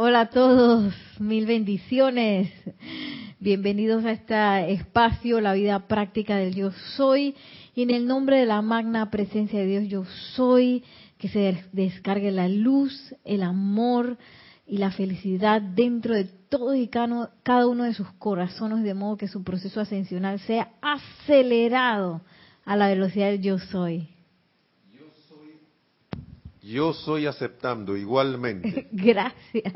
[0.00, 2.52] Hola a todos, mil bendiciones.
[3.40, 7.34] Bienvenidos a este espacio, la vida práctica del yo soy.
[7.74, 10.04] Y en el nombre de la magna presencia de Dios yo
[10.36, 10.84] soy,
[11.18, 14.18] que se descargue la luz, el amor
[14.68, 19.26] y la felicidad dentro de todos y cada uno de sus corazones, de modo que
[19.26, 22.20] su proceso ascensional sea acelerado
[22.64, 24.06] a la velocidad del yo soy.
[26.68, 28.88] Yo soy aceptando igualmente.
[28.92, 29.72] Gracias.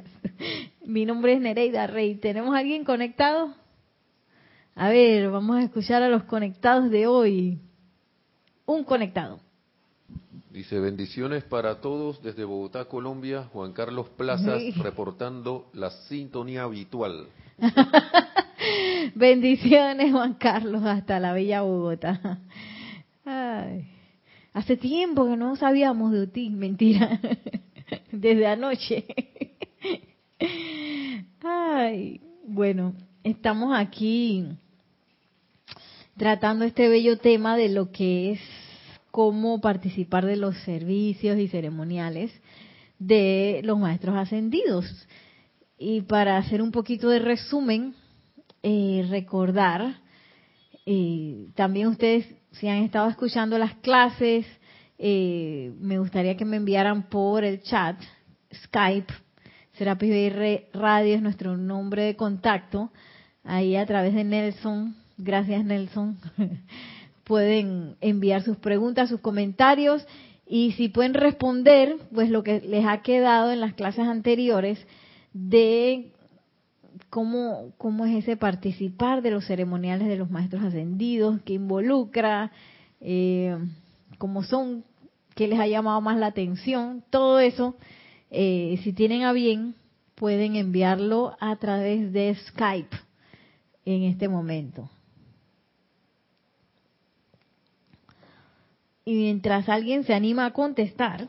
[0.84, 2.16] Mi nombre es Nereida Rey.
[2.16, 3.54] ¿Tenemos alguien conectado?
[4.74, 7.58] A ver, vamos a escuchar a los conectados de hoy.
[8.66, 9.40] Un conectado.
[10.50, 13.44] Dice bendiciones para todos desde Bogotá, Colombia.
[13.54, 17.26] Juan Carlos Plazas reportando la sintonía habitual.
[19.14, 22.40] bendiciones, Juan Carlos, hasta la bella Bogotá.
[23.24, 23.91] Ay.
[24.52, 27.18] Hace tiempo que no sabíamos de ti, mentira.
[28.12, 29.06] Desde anoche.
[31.42, 34.46] Ay, bueno, estamos aquí
[36.18, 38.40] tratando este bello tema de lo que es
[39.10, 42.30] cómo participar de los servicios y ceremoniales
[42.98, 44.84] de los maestros ascendidos.
[45.78, 47.94] Y para hacer un poquito de resumen,
[48.62, 50.00] eh, recordar,
[50.84, 54.46] eh, también ustedes si han estado escuchando las clases,
[54.98, 57.96] eh, me gustaría que me enviaran por el chat,
[58.54, 59.12] Skype,
[59.72, 62.90] Serapis Bay Radio es nuestro nombre de contacto,
[63.42, 66.18] ahí a través de Nelson, gracias Nelson,
[67.24, 70.06] pueden enviar sus preguntas, sus comentarios
[70.46, 74.86] y si pueden responder, pues lo que les ha quedado en las clases anteriores
[75.32, 76.12] de
[77.12, 82.50] cómo, cómo es ese participar de los ceremoniales de los maestros ascendidos, qué involucra,
[83.02, 83.54] eh,
[84.16, 84.82] cómo son,
[85.34, 87.76] qué les ha llamado más la atención, todo eso,
[88.30, 89.74] eh, si tienen a bien,
[90.14, 92.96] pueden enviarlo a través de Skype
[93.84, 94.88] en este momento.
[99.04, 101.28] Y mientras alguien se anima a contestar,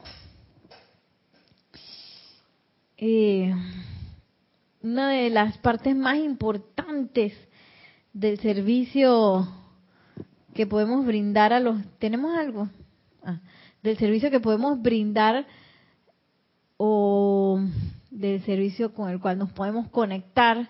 [2.96, 3.54] eh,
[4.84, 7.34] una de las partes más importantes
[8.12, 9.48] del servicio
[10.54, 11.82] que podemos brindar a los...
[12.00, 12.70] ¿Tenemos algo?
[13.24, 13.40] Ah,
[13.82, 15.48] del servicio que podemos brindar
[16.78, 17.62] o
[18.12, 20.70] del servicio con el cual nos podemos conectar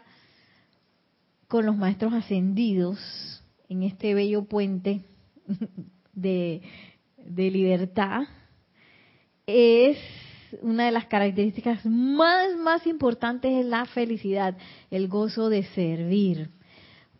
[1.48, 5.02] con los maestros ascendidos en este bello puente
[6.14, 6.62] de,
[7.18, 8.24] de libertad
[9.48, 9.98] es
[10.62, 14.58] una de las características más, más importantes es la felicidad,
[14.92, 16.50] el gozo de servir.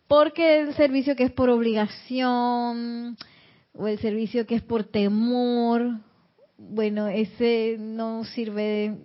[0.06, 3.16] Porque el servicio que es por obligación
[3.72, 5.98] o el servicio que es por temor,
[6.58, 8.98] bueno, ese no sirve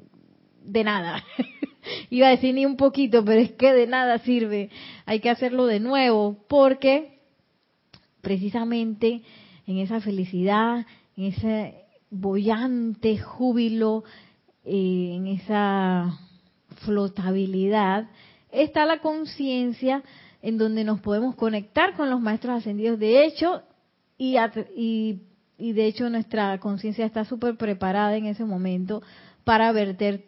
[0.63, 1.23] de, nada.
[2.09, 4.69] Iba a decir ni un poquito, pero es que de nada sirve.
[5.06, 7.19] Hay que hacerlo de nuevo porque
[8.22, 9.22] precisamente
[9.66, 10.85] en esa felicidad,
[11.16, 11.78] en ese
[12.09, 14.03] bollante júbilo,
[14.66, 16.20] eh, en esa
[16.84, 18.09] flotabilidad,
[18.52, 20.03] está la conciencia
[20.42, 23.00] en donde nos podemos conectar con los maestros ascendidos.
[23.00, 23.64] De hecho,
[24.18, 24.38] y,
[25.58, 29.02] y, de hecho nuestra conciencia está súper preparada en ese momento
[29.44, 30.25] para verter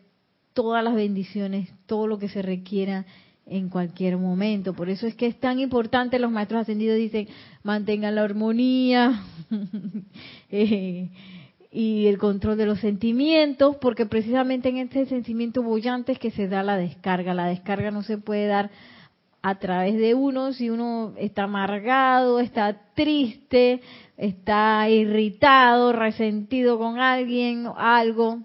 [0.54, 3.06] todas las bendiciones, todo lo que se requiera
[3.46, 4.74] en cualquier momento.
[4.74, 7.28] Por eso es que es tan importante, los maestros ascendidos dicen,
[7.64, 9.24] mantengan la armonía,
[10.50, 11.10] eh,
[11.72, 16.50] y el control de los sentimientos, porque precisamente en este sentimiento bollante es que se
[16.50, 17.34] da la descarga.
[17.34, 18.70] La descarga no se puede dar
[19.42, 23.82] a través de uno si uno está amargado, está triste,
[24.18, 28.40] está irritado, resentido con alguien, o algo.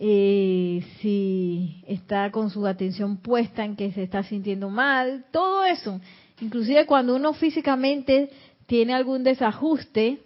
[0.00, 6.00] Eh, si está con su atención puesta en que se está sintiendo mal, todo eso.
[6.40, 8.30] Inclusive cuando uno físicamente
[8.66, 10.20] tiene algún desajuste,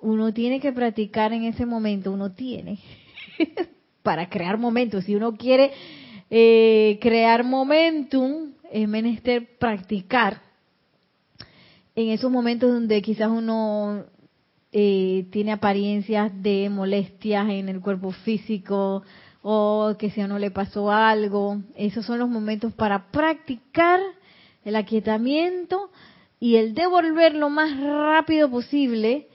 [0.00, 2.78] uno tiene que practicar en ese momento, uno tiene,
[4.02, 5.02] para crear momentum.
[5.02, 5.72] Si uno quiere
[6.30, 10.40] eh, crear momentum, es menester practicar
[11.94, 14.04] en esos momentos donde quizás uno
[14.70, 19.02] eh, tiene apariencias de molestias en el cuerpo físico
[19.42, 21.60] o que si a uno le pasó algo.
[21.74, 24.00] Esos son los momentos para practicar
[24.64, 25.90] el aquietamiento
[26.38, 29.26] y el devolver lo más rápido posible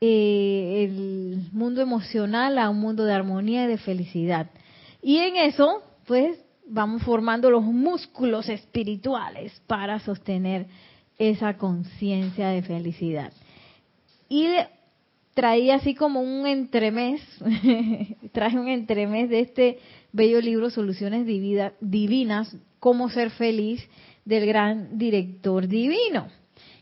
[0.00, 4.50] eh, el mundo emocional a un mundo de armonía y de felicidad.
[5.02, 10.66] Y en eso, pues, vamos formando los músculos espirituales para sostener
[11.18, 13.32] esa conciencia de felicidad.
[14.28, 14.46] Y
[15.34, 17.20] traía así como un entremés,
[18.32, 19.78] traje un entremés de este
[20.12, 23.88] bello libro Soluciones Divinas, Cómo ser feliz,
[24.24, 26.28] del gran director divino.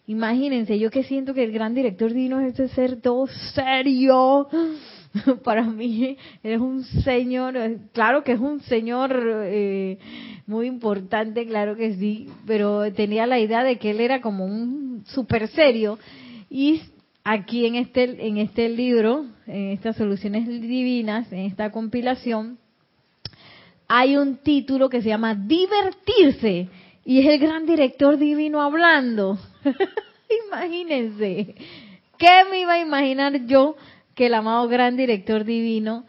[0.09, 4.49] Imagínense, yo que siento que el gran director divino es ese ser todo serio.
[5.45, 7.57] Para mí es un señor,
[7.93, 9.99] claro que es un señor eh,
[10.47, 15.03] muy importante, claro que sí, pero tenía la idea de que él era como un
[15.07, 15.99] super serio.
[16.49, 16.83] Y
[17.25, 22.59] aquí en este, en este libro, en estas soluciones divinas, en esta compilación,
[23.89, 26.69] hay un título que se llama Divertirse
[27.05, 29.39] y es el gran director divino hablando.
[30.47, 31.55] Imagínense,
[32.19, 33.77] ¿qué me iba a imaginar yo
[34.15, 36.05] que el amado gran director divino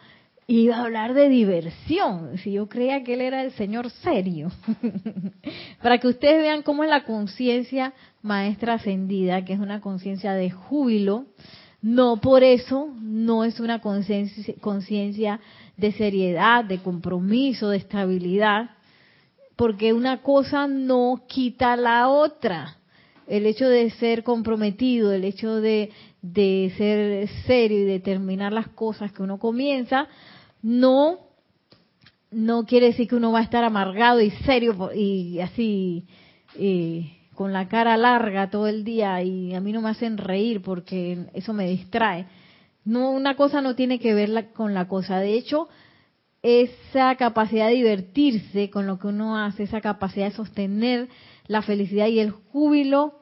[0.46, 2.38] iba a hablar de diversión?
[2.38, 4.50] Si yo creía que él era el señor serio.
[5.82, 10.50] Para que ustedes vean cómo es la conciencia maestra ascendida, que es una conciencia de
[10.50, 11.26] júbilo,
[11.80, 15.40] no por eso no es una conciencia
[15.76, 18.70] de seriedad, de compromiso, de estabilidad,
[19.54, 22.77] porque una cosa no quita la otra.
[23.28, 25.90] El hecho de ser comprometido, el hecho de,
[26.76, 30.08] ser serio y determinar las cosas que uno comienza,
[30.62, 31.18] no,
[32.30, 36.06] no quiere decir que uno va a estar amargado y serio y así
[36.58, 40.60] eh, con la cara larga todo el día y a mí no me hacen reír
[40.62, 42.26] porque eso me distrae.
[42.84, 45.20] No, una cosa no tiene que ver con la cosa.
[45.20, 45.68] De hecho,
[46.42, 51.08] esa capacidad de divertirse con lo que uno hace, esa capacidad de sostener
[51.48, 53.18] la felicidad y el júbilo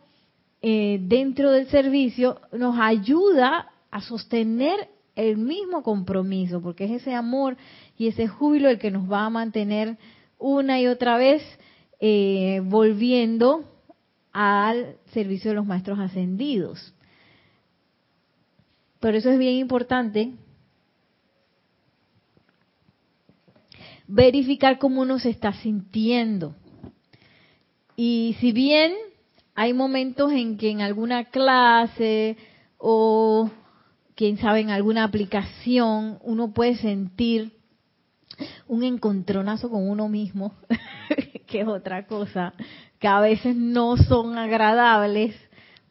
[0.61, 7.56] eh, dentro del servicio, nos ayuda a sostener el mismo compromiso, porque es ese amor
[7.96, 9.96] y ese júbilo el que nos va a mantener
[10.38, 11.43] una y otra vez
[12.00, 13.64] eh, volviendo
[14.32, 16.93] al servicio de los maestros ascendidos.
[19.00, 20.32] Por eso es bien importante
[24.06, 26.55] verificar cómo uno se está sintiendo.
[27.96, 28.93] Y si bien
[29.54, 32.37] hay momentos en que en alguna clase
[32.76, 33.50] o
[34.14, 37.52] quién sabe en alguna aplicación uno puede sentir
[38.69, 40.54] un encontronazo con uno mismo,
[41.46, 42.52] que es otra cosa,
[42.98, 45.34] que a veces no son agradables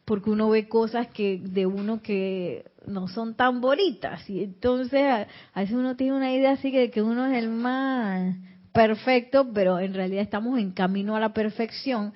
[0.04, 4.30] porque uno ve cosas que de uno que no son tan bonitas.
[4.30, 8.36] Y entonces a, veces uno tiene una idea así de que uno es el más
[8.76, 12.12] perfecto, pero en realidad estamos en camino a la perfección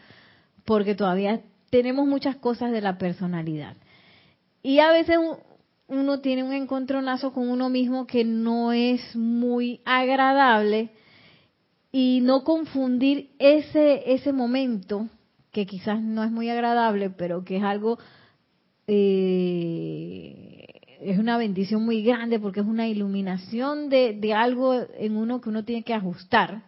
[0.67, 1.41] porque todavía
[1.71, 3.77] tenemos muchas cosas de la personalidad.
[4.63, 5.17] Y a veces
[5.89, 10.91] uno tiene un encontronazo con uno mismo que no es muy agradable
[11.93, 15.09] y no confundir ese ese momento
[15.53, 17.99] que quizás no es muy agradable, pero que es algo,
[18.87, 20.40] eh,
[21.03, 25.49] es una bendición muy grande porque es una iluminación de, de algo en uno que
[25.49, 26.63] uno tiene que ajustar.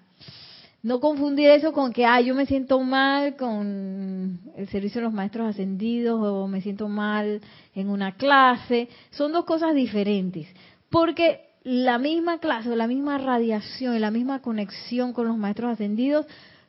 [0.83, 5.13] No confundir eso con que, ah, yo me siento mal con el servicio de los
[5.13, 7.41] maestros ascendidos o me siento mal
[7.75, 8.89] en una clase.
[9.11, 10.49] Son dos cosas diferentes.
[10.91, 15.73] Porque la misma clase o la misma radiación y la misma conexión con los maestros
[15.73, 16.27] ascendidos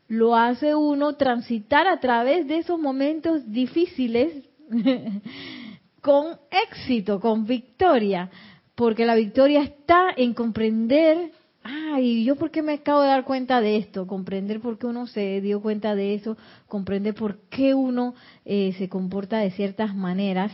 [0.07, 4.31] lo hace uno transitar a través de esos momentos difíciles
[6.03, 8.29] con éxito, con victoria,
[8.75, 11.31] porque la victoria está en comprender,
[11.63, 14.05] ay, ¿yo por qué me acabo de dar cuenta de esto?
[14.05, 16.35] Comprender por qué uno se dio cuenta de eso,
[16.67, 20.51] comprender por qué uno eh, se comporta de ciertas maneras,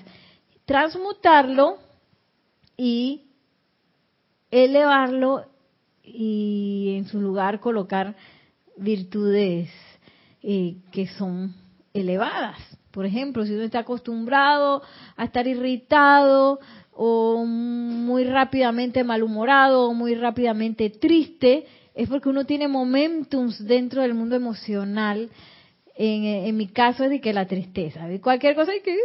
[0.65, 1.77] transmutarlo
[2.77, 3.23] y
[4.51, 5.45] elevarlo
[6.03, 8.15] y en su lugar colocar
[8.77, 9.71] virtudes
[10.43, 11.55] eh, que son
[11.91, 12.78] elevadas.
[12.91, 14.81] Por ejemplo, si uno está acostumbrado
[15.15, 16.60] a estar irritado
[16.91, 24.13] o muy rápidamente malhumorado o muy rápidamente triste, es porque uno tiene momentums dentro del
[24.13, 25.29] mundo emocional.
[25.96, 28.96] En, mi caso es de que la tristeza, de cualquier cosa hay que...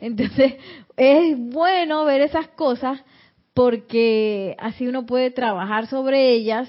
[0.00, 0.54] Entonces,
[0.96, 3.02] es bueno ver esas cosas
[3.52, 6.68] porque así uno puede trabajar sobre ellas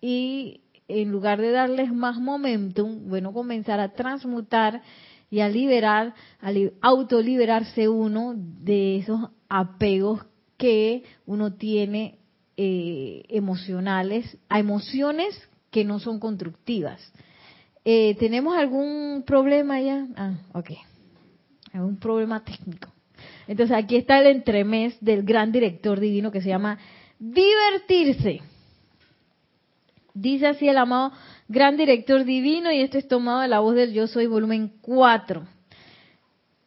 [0.00, 4.82] y en lugar de darles más momentum, bueno, comenzar a transmutar
[5.30, 10.24] y a liberar, a autoliberarse uno de esos apegos
[10.56, 12.18] que uno tiene
[12.56, 15.36] eh, emocionales, a emociones
[15.70, 17.00] que no son constructivas.
[17.84, 20.06] Eh, ¿Tenemos algún problema ya?
[20.16, 20.70] Ah, ok.
[21.72, 22.88] Algún problema técnico.
[23.46, 26.78] Entonces aquí está el entremés del gran director divino que se llama
[27.18, 28.40] divertirse.
[30.14, 31.12] Dice así el amado
[31.48, 35.44] gran director divino y esto es tomado de la voz del yo soy volumen 4.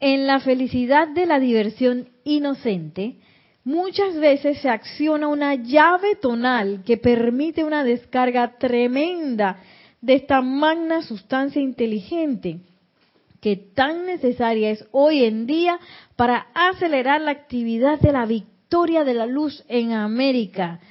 [0.01, 3.15] En la felicidad de la diversión inocente,
[3.63, 9.61] muchas veces se acciona una llave tonal que permite una descarga tremenda
[10.01, 12.59] de esta magna sustancia inteligente
[13.39, 15.79] que tan necesaria es hoy en día
[16.17, 20.81] para acelerar la actividad de la victoria de la luz en América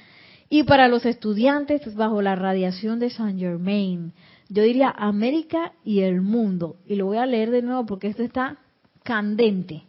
[0.49, 4.13] y para los estudiantes bajo la radiación de Saint Germain.
[4.49, 6.77] Yo diría América y el mundo.
[6.85, 8.57] Y lo voy a leer de nuevo porque esto está
[9.03, 9.86] candente.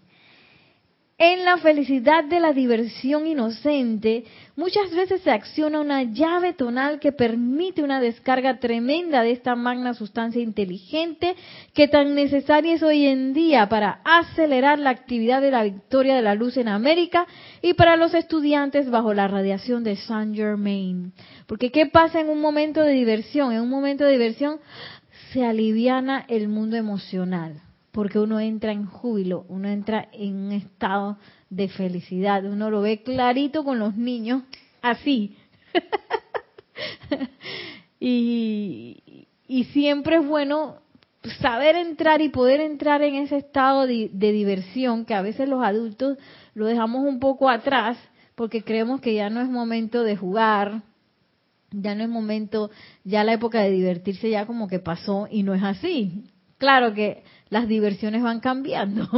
[1.20, 4.22] En la felicidad de la diversión inocente,
[4.54, 9.94] muchas veces se acciona una llave tonal que permite una descarga tremenda de esta magna
[9.94, 11.34] sustancia inteligente
[11.74, 16.22] que tan necesaria es hoy en día para acelerar la actividad de la victoria de
[16.22, 17.26] la luz en América
[17.62, 21.12] y para los estudiantes bajo la radiación de Saint Germain.
[21.48, 23.50] Porque ¿qué pasa en un momento de diversión?
[23.50, 24.60] En un momento de diversión
[25.32, 27.60] se aliviana el mundo emocional
[27.98, 31.18] porque uno entra en júbilo, uno entra en un estado
[31.50, 34.44] de felicidad, uno lo ve clarito con los niños,
[34.80, 35.36] así.
[37.98, 39.26] y,
[39.72, 40.76] siempre es bueno
[41.40, 45.64] saber entrar y poder entrar en ese estado de, de, diversión que a veces los
[45.64, 46.18] adultos
[46.54, 47.98] lo dejamos un poco atrás
[48.36, 50.82] porque creemos que ya no es momento de jugar,
[51.72, 52.70] ya no es momento,
[53.02, 56.30] ya la época de divertirse ya como que pasó y no es así.
[56.58, 59.08] Claro que las diversiones van cambiando.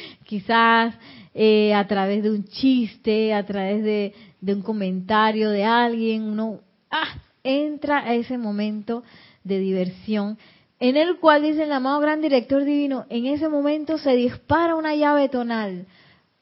[0.24, 0.94] Quizás
[1.34, 6.60] eh, a través de un chiste, a través de, un comentario de alguien, uno
[6.90, 9.02] ah, entra a ese momento
[9.44, 10.38] de diversión
[10.80, 14.94] en el cual dice el amado gran director divino, en ese momento se dispara una
[14.94, 15.86] llave tonal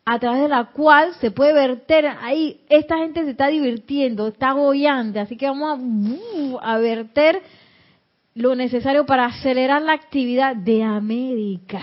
[0.05, 4.53] a través de la cual se puede verter ahí, esta gente se está divirtiendo, está
[4.53, 7.43] goyante, así que vamos a, uh, a verter
[8.37, 11.81] lo necesario para acelerar la actividad de América.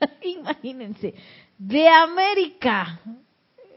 [0.22, 1.14] Imagínense,
[1.58, 3.00] de América.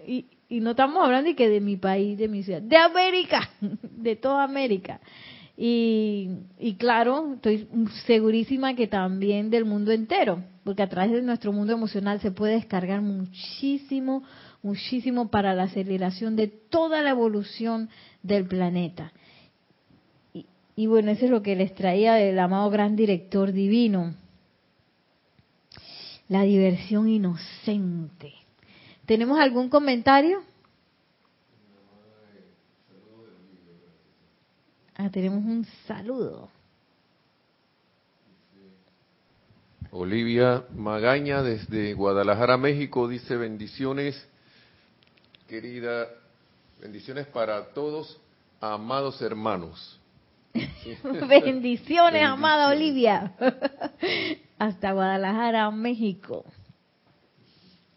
[0.08, 3.50] Y, no estamos hablando de que de mi país, de mi ciudad, de América,
[3.82, 5.02] de toda América.
[5.58, 7.68] Y, y claro, estoy
[8.06, 12.54] segurísima que también del mundo entero, porque a través de nuestro mundo emocional se puede
[12.54, 14.24] descargar muchísimo,
[14.62, 17.90] muchísimo para la aceleración de toda la evolución
[18.22, 19.12] del planeta.
[20.76, 24.16] Y bueno, eso es lo que les traía del amado gran director divino.
[26.30, 28.34] La diversión inocente.
[29.06, 30.42] ¿Tenemos algún comentario?
[34.96, 36.50] Ah, tenemos un saludo.
[39.92, 44.28] Olivia Magaña desde Guadalajara, México, dice bendiciones,
[45.48, 46.08] querida,
[46.82, 48.20] bendiciones para todos,
[48.60, 50.00] amados hermanos.
[51.28, 53.34] Bendiciones, amada Olivia.
[54.60, 56.46] Hasta Guadalajara, México.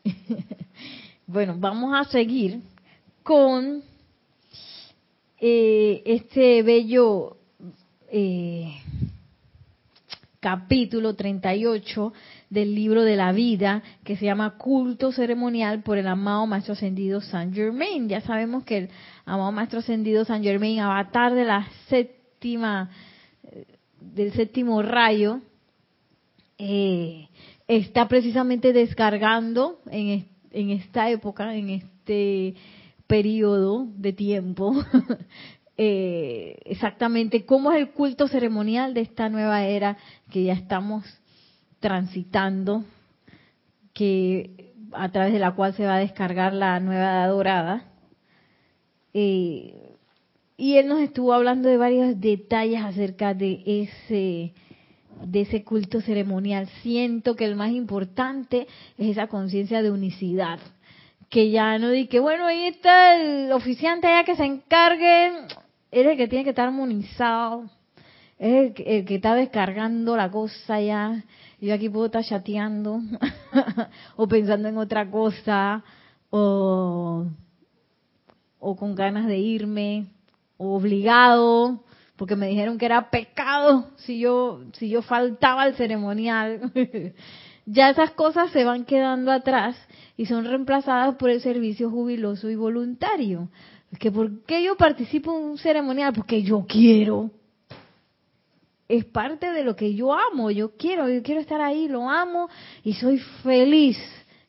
[1.27, 2.61] bueno, vamos a seguir
[3.23, 3.83] con
[5.39, 7.37] eh, este bello
[8.11, 8.73] eh,
[10.41, 12.13] capítulo 38
[12.49, 17.21] del libro de la vida que se llama Culto Ceremonial por el amado Maestro Ascendido
[17.21, 18.09] San Germain.
[18.09, 18.91] Ya sabemos que el
[19.27, 21.67] amado Maestro Ascendido San Germain, avatar de la
[24.01, 25.41] del séptimo rayo,
[26.59, 27.29] eh,
[27.69, 32.55] está precisamente descargando en, en esta época, en este
[33.07, 34.75] periodo de tiempo,
[35.77, 39.97] eh, exactamente cómo es el culto ceremonial de esta nueva era
[40.31, 41.05] que ya estamos
[41.81, 42.85] transitando,
[43.93, 47.85] que a través de la cual se va a descargar la nueva edad dorada.
[49.13, 49.86] Eh,
[50.57, 54.53] y él nos estuvo hablando de varios detalles acerca de ese
[55.25, 56.69] de ese culto ceremonial.
[56.83, 58.67] Siento que el más importante
[58.99, 60.59] es esa conciencia de unicidad,
[61.31, 65.29] que ya no di que bueno, ahí está el oficiante allá que se encargue,
[65.91, 67.65] es el que tiene que estar armonizado,
[68.39, 71.25] es el, que está descargando la cosa ya.
[71.61, 73.01] Yo aquí puedo estar chateando
[74.17, 75.83] o pensando en otra cosa
[76.29, 77.25] o,
[78.59, 80.07] o con ganas de irme
[80.59, 81.83] obligado,
[82.17, 86.73] porque me dijeron que era pecado si yo, si yo faltaba al ceremonial.
[87.67, 89.77] ya esas cosas se van quedando atrás
[90.17, 93.49] y son reemplazadas por el servicio jubiloso y voluntario.
[93.99, 96.13] Que ¿por qué yo participo en un ceremonial?
[96.15, 97.31] Porque yo quiero.
[98.89, 102.49] Es parte de lo que yo amo, yo quiero, yo quiero estar ahí, lo amo
[102.85, 103.99] y soy feliz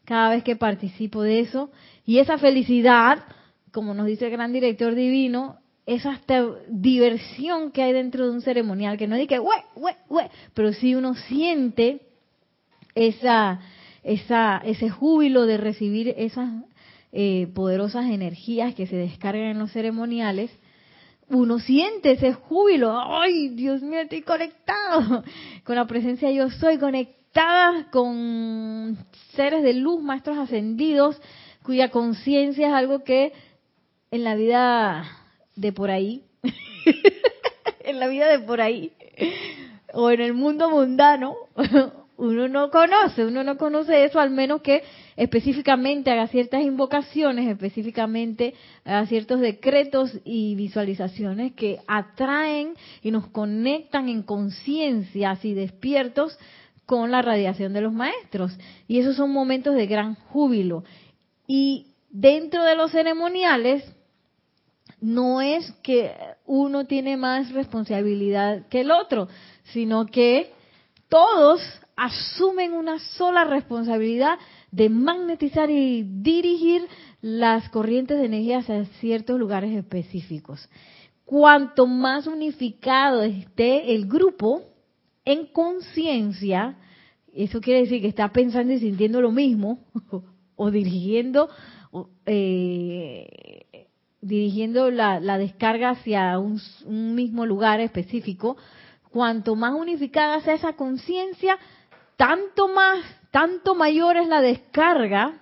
[0.05, 1.71] cada vez que participo de eso.
[2.05, 3.23] Y esa felicidad,
[3.71, 6.19] como nos dice el gran director divino, esa
[6.67, 9.41] diversión que hay dentro de un ceremonial, que no dice que,
[10.53, 12.01] pero sí uno siente
[12.93, 13.61] esa,
[14.03, 16.49] esa, ese júbilo de recibir esas
[17.13, 20.51] eh, poderosas energías que se descargan en los ceremoniales,
[21.29, 25.23] uno siente ese júbilo, ay, Dios mío, estoy conectado
[25.63, 28.97] con la presencia yo soy, conectada con
[29.35, 31.21] seres de luz, maestros ascendidos,
[31.63, 33.31] cuya conciencia es algo que
[34.11, 35.26] en la vida
[35.57, 36.23] de por ahí,
[37.83, 38.93] en la vida de por ahí,
[39.93, 41.35] o en el mundo mundano,
[42.17, 44.83] uno no conoce, uno no conoce eso, al menos que
[45.15, 48.53] específicamente haga ciertas invocaciones, específicamente
[48.85, 52.73] haga ciertos decretos y visualizaciones que atraen
[53.03, 56.37] y nos conectan en conciencia, así despiertos,
[56.85, 58.57] con la radiación de los maestros.
[58.87, 60.83] Y esos son momentos de gran júbilo.
[61.45, 63.83] Y dentro de los ceremoniales,
[64.99, 66.11] no es que
[66.45, 69.27] uno tiene más responsabilidad que el otro,
[69.73, 70.51] sino que
[71.09, 71.61] todos
[71.95, 74.37] asumen una sola responsabilidad
[74.71, 76.83] de magnetizar y dirigir
[77.21, 80.69] las corrientes de energía hacia ciertos lugares específicos.
[81.25, 84.61] Cuanto más unificado esté el grupo
[85.25, 86.77] en conciencia,
[87.33, 89.79] eso quiere decir que está pensando y sintiendo lo mismo,
[90.55, 91.49] o dirigiendo,
[92.25, 93.27] eh,
[94.21, 98.57] dirigiendo la, descarga hacia un mismo lugar específico,
[99.11, 101.57] cuanto más unificada sea esa conciencia,
[102.17, 105.39] tanto más, tanto mayor es la descarga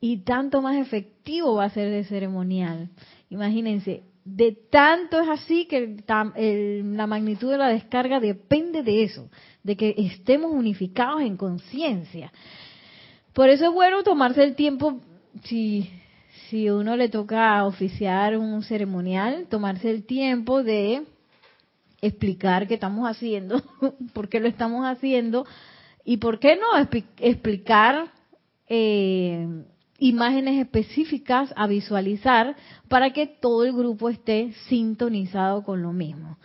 [0.00, 2.90] y tanto más efectivo va a ser el ceremonial.
[3.28, 9.28] Imagínense, de tanto es así que la magnitud de la descarga depende de eso,
[9.62, 12.32] de que estemos unificados en conciencia.
[13.32, 15.00] Por eso es bueno tomarse el tiempo,
[15.44, 15.90] si,
[16.50, 21.04] si uno le toca oficiar un ceremonial, tomarse el tiempo de
[22.02, 23.62] explicar qué estamos haciendo,
[24.12, 25.46] por qué lo estamos haciendo
[26.04, 26.76] y por qué no
[27.18, 28.10] explicar
[28.68, 29.46] eh,
[29.98, 32.56] imágenes específicas a visualizar
[32.88, 36.36] para que todo el grupo esté sintonizado con lo mismo.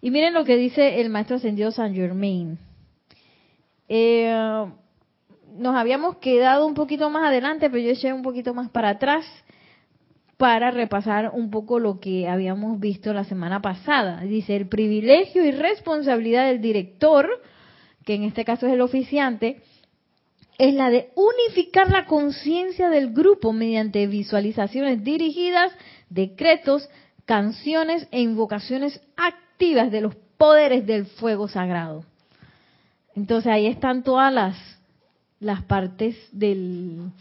[0.00, 2.58] Y miren lo que dice el maestro ascendido San Germain.
[3.88, 4.66] Eh,
[5.56, 9.24] nos habíamos quedado un poquito más adelante, pero yo eché un poquito más para atrás
[10.42, 14.22] para repasar un poco lo que habíamos visto la semana pasada.
[14.22, 17.28] Dice, el privilegio y responsabilidad del director,
[18.04, 19.62] que en este caso es el oficiante,
[20.58, 25.70] es la de unificar la conciencia del grupo mediante visualizaciones dirigidas,
[26.10, 26.90] decretos,
[27.24, 32.04] canciones e invocaciones activas de los poderes del fuego sagrado.
[33.14, 34.56] Entonces ahí están todas las,
[35.38, 37.12] las partes del,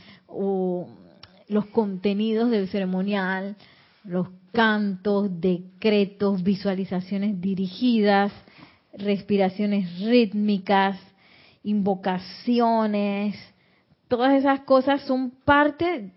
[1.52, 3.58] los contenidos del ceremonial,
[4.06, 8.32] los cantos, decretos, visualizaciones dirigidas,
[8.94, 10.98] respiraciones rítmicas,
[11.64, 13.36] invocaciones,
[14.08, 16.14] todas esas cosas son parte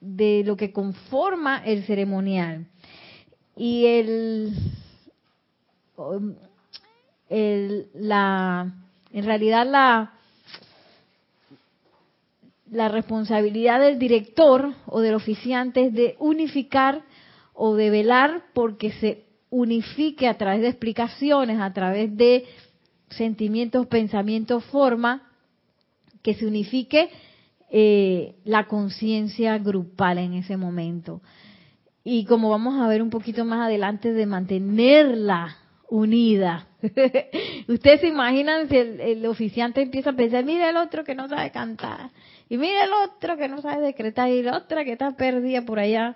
[0.00, 2.66] de lo que conforma el ceremonial.
[3.56, 4.54] Y el,
[7.28, 8.72] el la,
[9.12, 10.14] en realidad la,
[12.70, 17.02] la responsabilidad del director o del oficiante es de unificar
[17.52, 22.46] o de velar porque se unifique a través de explicaciones, a través de
[23.08, 25.28] sentimientos, pensamientos, forma,
[26.22, 27.10] que se unifique
[27.70, 31.20] eh, la conciencia grupal en ese momento.
[32.04, 35.56] Y como vamos a ver un poquito más adelante, de mantenerla
[35.90, 36.66] unida.
[37.68, 41.28] Ustedes se imaginan si el, el, oficiante empieza a pensar, mira el otro que no
[41.28, 42.10] sabe cantar,
[42.48, 45.78] y mira el otro que no sabe decretar y la otra que está perdida por
[45.78, 46.14] allá.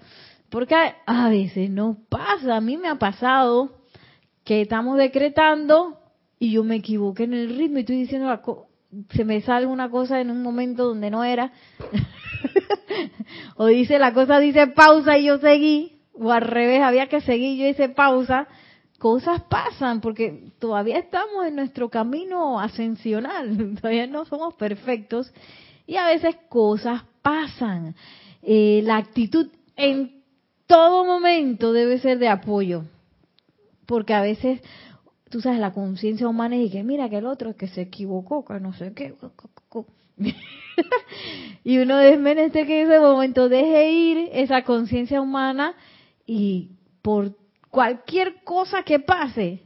[0.49, 0.75] Porque
[1.07, 3.81] a veces no pasa, a mí me ha pasado
[4.45, 5.99] que estamos decretando
[6.39, 8.41] y yo me equivoqué en el ritmo y estoy diciendo,
[9.11, 11.53] se me sale una cosa en un momento donde no era.
[13.57, 17.59] o dice, la cosa dice pausa y yo seguí, o al revés, había que seguir
[17.59, 18.47] yo hice pausa.
[19.05, 25.31] Cosas pasan porque todavía estamos en nuestro camino ascensional, todavía no somos perfectos
[25.87, 27.95] y a veces cosas pasan.
[28.43, 30.23] Eh, la actitud en
[30.67, 32.85] todo momento debe ser de apoyo,
[33.85, 34.63] porque a veces,
[35.29, 38.43] tú sabes, la conciencia humana y que mira que el otro es que se equivocó,
[38.43, 39.15] que no sé qué.
[41.63, 45.75] y uno desmeneste que en ese momento deje ir esa conciencia humana
[46.27, 46.71] y
[47.03, 47.44] por
[47.75, 49.63] cualquier cosa que pase,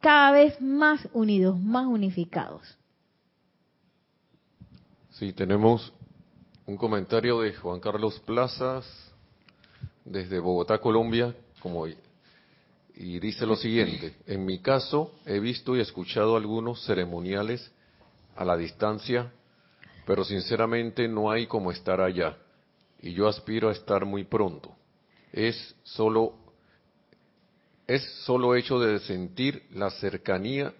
[0.00, 2.76] cada vez más unidos, más unificados.
[5.10, 5.92] Sí, tenemos
[6.66, 8.86] un comentario de Juan Carlos Plazas
[10.04, 16.36] desde Bogotá, Colombia, como y dice lo siguiente: En mi caso, he visto y escuchado
[16.36, 17.70] algunos ceremoniales
[18.36, 19.30] a la distancia
[20.10, 22.36] pero sinceramente no hay como estar allá,
[23.00, 24.74] y yo aspiro a estar muy pronto.
[25.32, 26.34] Es solo
[27.90, 30.72] es solo hecho de sentir la cercanía,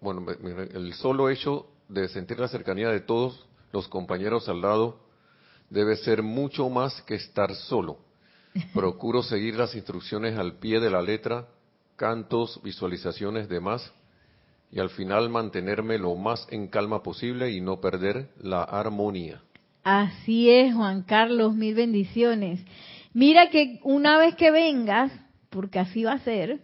[0.00, 5.00] bueno, el solo hecho de sentir la cercanía de todos los compañeros al lado
[5.70, 7.98] debe ser mucho más que estar solo.
[8.74, 11.48] Procuro seguir las instrucciones al pie de la letra,
[11.96, 13.92] cantos, visualizaciones, demás,
[14.70, 19.42] y al final mantenerme lo más en calma posible y no perder la armonía.
[19.82, 22.60] Así es, Juan Carlos, mil bendiciones.
[23.12, 25.10] Mira que una vez que vengas,
[25.50, 26.60] porque así va a ser,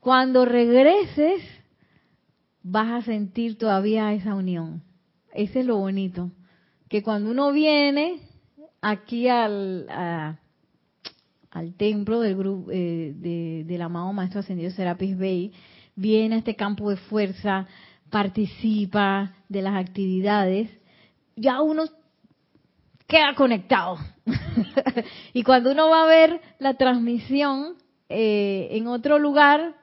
[0.00, 1.42] cuando regreses
[2.62, 4.82] vas a sentir todavía esa unión.
[5.34, 6.30] Ese es lo bonito,
[6.88, 8.20] que cuando uno viene
[8.80, 9.86] aquí al,
[11.50, 15.52] al templo del grupo eh, de, del amado Maestro Ascendido Serapis Bey,
[15.94, 17.66] viene a este campo de fuerza,
[18.10, 20.70] participa de las actividades,
[21.36, 21.84] ya uno
[23.06, 23.98] queda conectado.
[25.32, 27.74] y cuando uno va a ver la transmisión,
[28.12, 29.74] eh, en otro lugar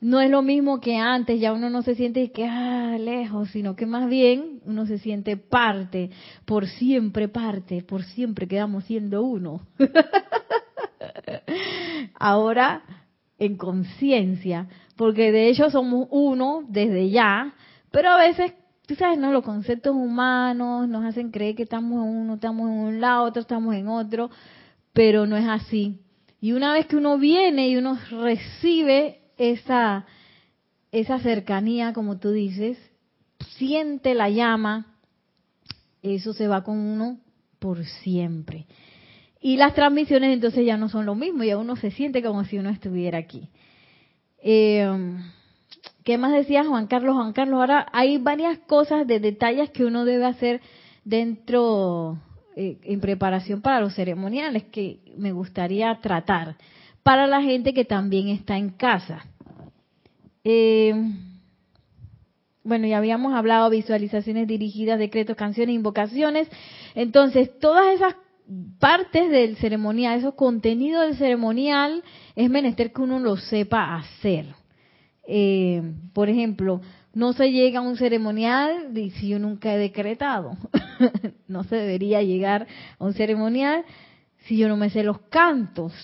[0.00, 3.76] no es lo mismo que antes, ya uno no se siente que ah, lejos, sino
[3.76, 6.10] que más bien uno se siente parte,
[6.44, 9.62] por siempre parte, por siempre quedamos siendo uno.
[12.14, 12.82] Ahora
[13.38, 17.54] en conciencia, porque de hecho somos uno desde ya,
[17.90, 18.52] pero a veces,
[18.86, 19.32] tú sabes, ¿no?
[19.32, 23.42] Los conceptos humanos nos hacen creer que estamos en uno, estamos en un lado, otro
[23.42, 24.30] estamos en otro,
[24.92, 26.00] pero no es así.
[26.40, 30.06] Y una vez que uno viene y uno recibe esa,
[30.92, 32.78] esa cercanía, como tú dices,
[33.56, 34.94] siente la llama,
[36.02, 37.18] eso se va con uno
[37.58, 38.66] por siempre.
[39.40, 42.58] Y las transmisiones entonces ya no son lo mismo, ya uno se siente como si
[42.58, 43.48] uno estuviera aquí.
[44.42, 44.88] Eh,
[46.04, 47.16] ¿Qué más decía Juan Carlos?
[47.16, 50.60] Juan Carlos, ahora hay varias cosas de detalles que uno debe hacer
[51.04, 52.18] dentro
[52.56, 56.56] eh, en preparación para los ceremoniales que me gustaría tratar
[57.02, 59.24] para la gente que también está en casa.
[60.42, 60.92] Eh,
[62.64, 66.48] bueno, ya habíamos hablado visualizaciones dirigidas, decretos, canciones, invocaciones.
[66.96, 68.16] Entonces, todas esas
[68.80, 72.02] partes del ceremonial, esos contenidos del ceremonial,
[72.34, 74.46] es menester que uno lo sepa hacer.
[75.28, 76.80] Eh, por ejemplo,
[77.16, 80.58] no se llega a un ceremonial si yo nunca he decretado.
[81.48, 82.66] no se debería llegar
[82.98, 83.86] a un ceremonial
[84.44, 85.94] si yo no me sé los cantos.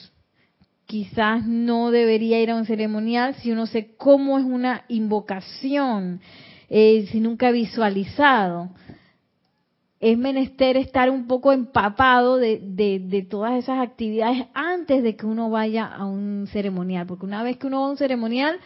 [0.87, 6.23] Quizás no debería ir a un ceremonial si yo no sé cómo es una invocación,
[6.71, 8.71] eh, si nunca he visualizado.
[10.01, 15.51] Es menester estar un poco empapado de, de todas esas actividades antes de que uno
[15.51, 18.59] vaya a un ceremonial, porque una vez que uno va a un ceremonial,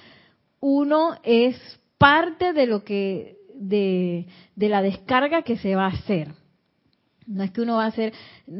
[0.60, 1.56] uno es
[1.98, 6.28] parte de lo que, de, la descarga que se va a hacer.
[7.26, 8.12] No es que uno va a hacer,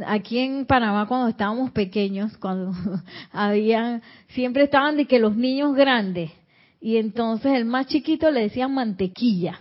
[0.06, 2.72] aquí en Panamá cuando estábamos pequeños, cuando
[3.32, 6.32] había, siempre estaban de que los niños grandes,
[6.80, 9.60] y entonces el más chiquito le decían mantequilla,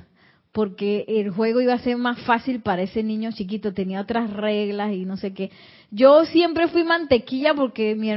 [0.52, 4.94] porque el juego iba a ser más fácil para ese niño chiquito, tenía otras reglas
[4.94, 5.52] y no sé qué.
[5.92, 8.10] Yo siempre fui mantequilla porque mi,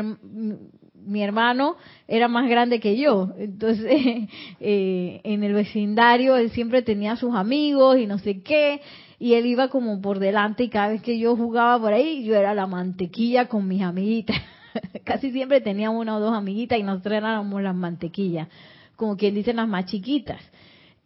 [1.09, 3.88] mi hermano era más grande que yo, entonces
[4.61, 8.81] eh, en el vecindario él siempre tenía sus amigos y no sé qué,
[9.18, 12.37] y él iba como por delante y cada vez que yo jugaba por ahí yo
[12.37, 14.37] era la mantequilla con mis amiguitas.
[15.05, 18.49] Casi siempre tenía una o dos amiguitas y nosotros éramos las mantequillas,
[18.97, 20.40] como quien dice las más chiquitas.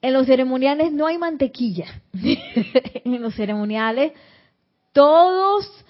[0.02, 1.86] En los ceremoniales no hay mantequilla.
[2.12, 4.12] en los ceremoniales
[4.92, 5.81] todos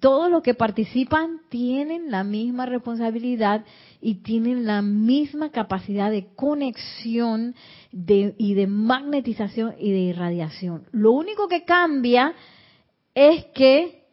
[0.00, 3.64] todos los que participan tienen la misma responsabilidad
[4.00, 7.54] y tienen la misma capacidad de conexión
[7.92, 10.86] y de magnetización y de irradiación.
[10.92, 12.34] Lo único que cambia
[13.14, 14.04] es que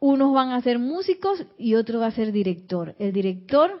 [0.00, 2.94] unos van a ser músicos y otros va a ser director.
[2.98, 3.80] El director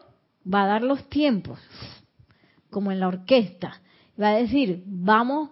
[0.52, 1.58] va a dar los tiempos,
[2.70, 3.80] como en la orquesta.
[4.20, 5.50] Va a decir, vamos,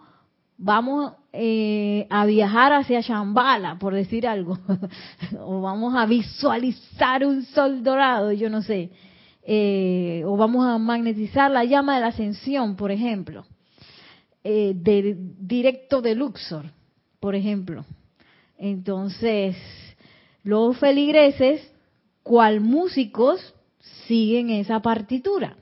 [0.62, 4.59] vamos eh, a viajar hacia Shambhala, por decir algo,
[5.40, 8.90] o vamos a visualizar un sol dorado, yo no sé,
[9.42, 13.44] eh, o vamos a magnetizar la llama de la ascensión, por ejemplo,
[14.44, 16.66] eh, de, directo de Luxor,
[17.18, 17.85] por ejemplo.
[18.57, 19.57] Entonces,
[20.44, 21.72] los feligreses,
[22.22, 23.53] cual músicos,
[24.07, 25.57] siguen esa partitura.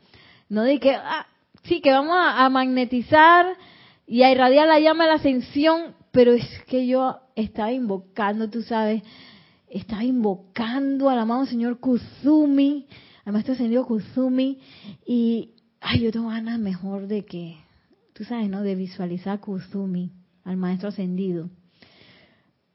[0.50, 1.26] No de ah,
[1.62, 3.46] sí, que vamos a magnetizar
[4.10, 8.60] y a irradiar la llama de la ascensión, pero es que yo estaba invocando, tú
[8.60, 9.04] sabes,
[9.68, 12.88] estaba invocando al amado señor Kuzumi,
[13.24, 14.58] al maestro ascendido Kuzumi,
[15.06, 17.58] y ay, yo tengo ganas mejor de que,
[18.12, 18.62] tú sabes, ¿no?
[18.62, 20.10] De visualizar a Kuzumi,
[20.42, 21.48] al maestro ascendido.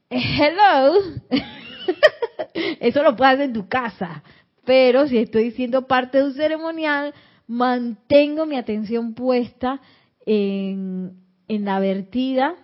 [0.08, 0.94] hello,
[2.80, 4.22] eso lo puedes hacer en tu casa,
[4.64, 7.12] pero si estoy siendo parte de un ceremonial,
[7.46, 9.82] mantengo mi atención puesta
[10.24, 12.54] en, en la vertida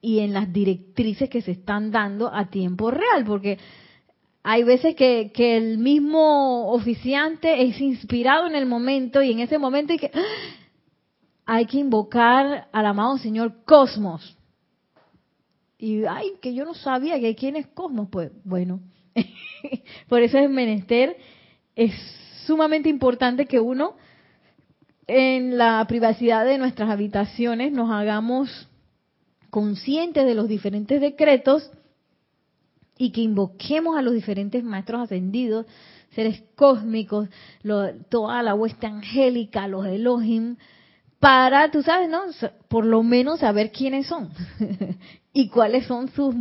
[0.00, 3.58] y en las directrices que se están dando a tiempo real, porque
[4.42, 9.58] hay veces que, que, el mismo oficiante es inspirado en el momento y en ese
[9.58, 10.20] momento hay que, ¡ah!
[11.44, 14.36] hay que invocar al amado Señor Cosmos.
[15.78, 18.08] Y, ay, que yo no sabía que quién es Cosmos.
[18.10, 18.80] Pues, bueno,
[20.08, 21.16] por eso es menester,
[21.74, 21.92] es
[22.46, 23.96] sumamente importante que uno
[25.10, 28.68] en la privacidad de nuestras habitaciones nos hagamos
[29.50, 31.68] conscientes de los diferentes decretos
[32.96, 35.66] y que invoquemos a los diferentes maestros ascendidos,
[36.10, 37.28] seres cósmicos,
[38.08, 40.56] toda la hueste angélica, los Elohim,
[41.18, 42.20] para, tú sabes, ¿no?
[42.68, 44.30] Por lo menos saber quiénes son
[45.32, 46.34] y cuáles son sus,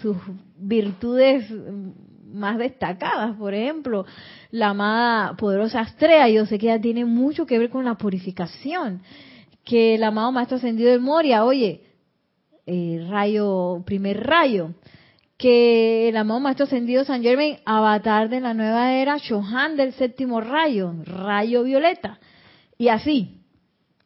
[0.00, 0.16] sus
[0.56, 1.46] virtudes
[2.34, 3.36] más destacadas.
[3.36, 4.04] Por ejemplo,
[4.50, 9.02] la amada poderosa Astrea, yo sé que ella tiene mucho que ver con la purificación.
[9.64, 11.82] Que el amado Maestro Ascendido de Moria, oye,
[12.66, 14.70] eh, rayo, primer rayo.
[15.38, 20.40] Que el amado Maestro Ascendido San Germain, avatar de la nueva era, Shohan del séptimo
[20.40, 22.18] rayo, rayo violeta.
[22.76, 23.40] Y así.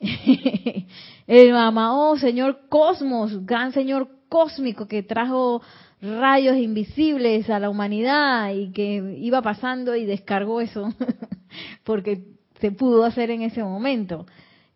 [1.26, 5.62] el amado Señor Cosmos, gran Señor cósmico que trajo
[6.00, 10.92] rayos invisibles a la humanidad y que iba pasando y descargó eso
[11.84, 12.24] porque
[12.60, 14.26] se pudo hacer en ese momento.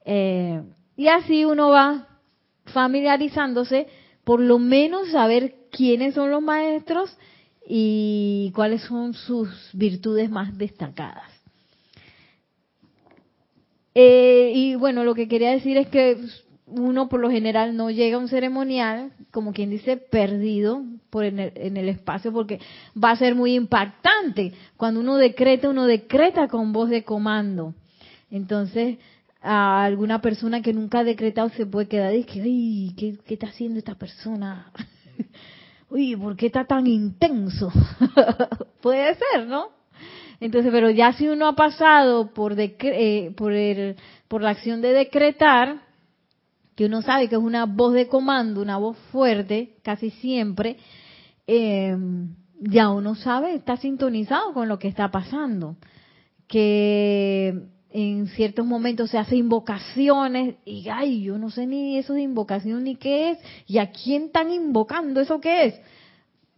[0.04, 0.62] Eh,
[0.96, 2.08] y así uno va
[2.66, 3.86] familiarizándose,
[4.24, 7.16] por lo menos saber quiénes son los maestros
[7.66, 11.30] y cuáles son sus virtudes más destacadas.
[13.94, 16.16] Eh, y bueno, lo que quería decir es que
[16.76, 21.38] uno por lo general no llega a un ceremonial, como quien dice, perdido por en,
[21.38, 22.60] el, espacio, porque
[23.02, 24.52] va a ser muy impactante.
[24.76, 27.74] Cuando uno decreta, uno decreta con voz de comando.
[28.30, 28.98] Entonces,
[29.42, 32.40] a alguna persona que nunca ha decretado se puede quedar y que,
[32.96, 34.72] ¿qué, ¿qué está haciendo esta persona?
[35.90, 37.70] Uy, ¿por qué está tan intenso?
[38.80, 39.68] puede ser, ¿no?
[40.40, 44.92] Entonces, pero ya si uno ha pasado por, eh, por, el, por la acción de
[44.92, 45.82] decretar,
[46.74, 50.76] que uno sabe que es una voz de comando, una voz fuerte, casi siempre,
[51.46, 51.96] eh,
[52.60, 55.76] ya uno sabe, está sintonizado con lo que está pasando.
[56.46, 57.54] Que
[57.90, 62.84] en ciertos momentos se hace invocaciones y, ay, yo no sé ni eso de invocación
[62.84, 65.80] ni qué es, y a quién están invocando, eso qué es.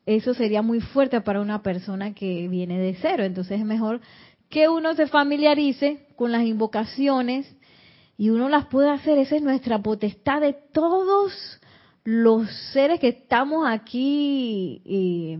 [0.06, 3.24] Eso sería muy fuerte para una persona que viene de cero.
[3.24, 4.00] Entonces es mejor
[4.50, 7.46] que uno se familiarice con las invocaciones
[8.16, 9.18] y uno las puede hacer.
[9.18, 11.60] Esa es nuestra potestad de todos
[12.04, 15.38] los seres que estamos aquí eh,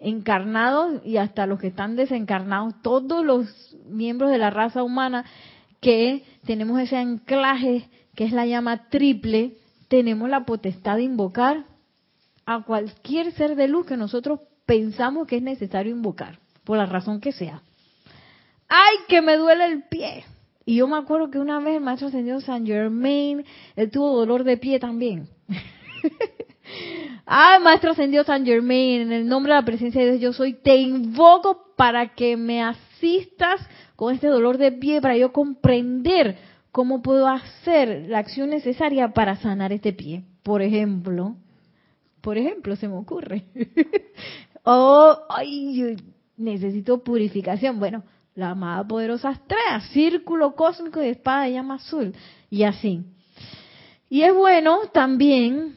[0.00, 5.24] encarnados y hasta los que están desencarnados, todos los miembros de la raza humana
[5.80, 9.56] que tenemos ese anclaje que es la llama triple,
[9.88, 11.64] tenemos la potestad de invocar
[12.44, 17.20] a cualquier ser de luz que nosotros pensamos que es necesario invocar, por la razón
[17.20, 17.62] que sea.
[18.68, 20.24] ¡Ay, que me duele el pie!
[20.72, 23.44] Y yo me acuerdo que una vez el maestro ascendido San Germain,
[23.76, 25.28] él tuvo dolor de pie también.
[27.26, 30.54] ah, maestro ascendido San Germain, en el nombre de la presencia de Dios yo soy,
[30.54, 33.60] te invoco para que me asistas
[33.96, 36.38] con este dolor de pie, para yo comprender
[36.70, 40.24] cómo puedo hacer la acción necesaria para sanar este pie.
[40.42, 41.36] Por ejemplo,
[42.22, 43.44] por ejemplo, se me ocurre.
[44.64, 45.98] oh, ay,
[46.38, 47.78] necesito purificación.
[47.78, 52.14] Bueno, la amada poderosa Astrea, círculo cósmico de espada de llama azul,
[52.50, 53.02] y así.
[54.08, 55.76] Y es bueno también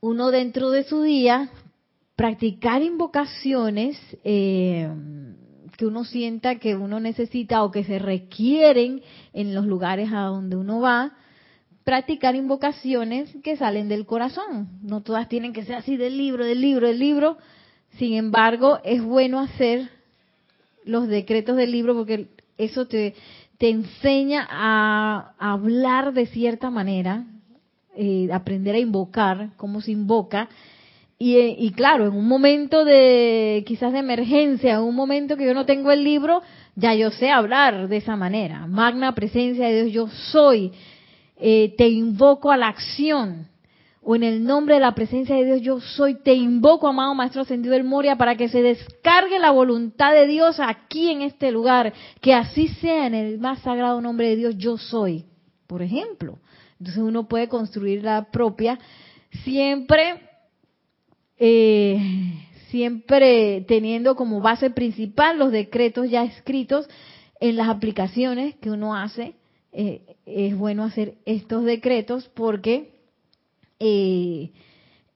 [0.00, 1.50] uno dentro de su día
[2.16, 4.88] practicar invocaciones eh,
[5.76, 10.56] que uno sienta que uno necesita o que se requieren en los lugares a donde
[10.56, 11.12] uno va,
[11.84, 14.68] practicar invocaciones que salen del corazón.
[14.82, 17.38] No todas tienen que ser así del libro, del libro, del libro.
[17.98, 19.90] Sin embargo, es bueno hacer
[20.84, 23.14] los decretos del libro porque eso te,
[23.58, 27.24] te enseña a, hablar de cierta manera,
[27.96, 30.48] eh, aprender a invocar, cómo se invoca.
[31.18, 35.46] Y, eh, y, claro, en un momento de quizás de emergencia, en un momento que
[35.46, 36.42] yo no tengo el libro,
[36.74, 38.66] ya yo sé hablar de esa manera.
[38.66, 40.72] Magna presencia de Dios, yo soy.
[41.38, 43.51] Eh, te invoco a la acción
[44.04, 47.42] o en el nombre de la presencia de Dios yo soy, te invoco, amado Maestro
[47.42, 51.92] Ascendido del Moria, para que se descargue la voluntad de Dios aquí en este lugar,
[52.20, 55.24] que así sea en el más sagrado nombre de Dios yo soy,
[55.68, 56.38] por ejemplo.
[56.80, 58.78] Entonces uno puede construir la propia,
[59.44, 60.20] siempre
[61.38, 61.98] eh,
[62.70, 66.88] siempre teniendo como base principal los decretos ya escritos
[67.38, 69.34] en las aplicaciones que uno hace.
[69.72, 72.91] Eh, es bueno hacer estos decretos porque
[73.84, 74.50] eh,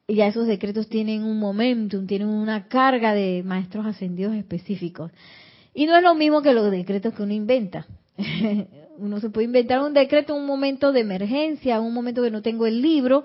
[0.09, 5.13] ya esos decretos tienen un momentum, tienen una carga de maestros ascendidos específicos.
[5.75, 7.87] Y no es lo mismo que los decretos que uno inventa.
[8.99, 12.31] uno se puede inventar un decreto en un momento de emergencia, en un momento que
[12.31, 13.25] no tengo el libro,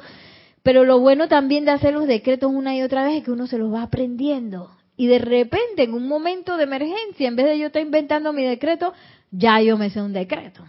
[0.63, 3.47] pero lo bueno también de hacer los decretos una y otra vez es que uno
[3.47, 4.69] se los va aprendiendo.
[4.97, 8.43] Y de repente, en un momento de emergencia, en vez de yo estar inventando mi
[8.43, 8.93] decreto,
[9.31, 10.63] ya yo me sé un decreto.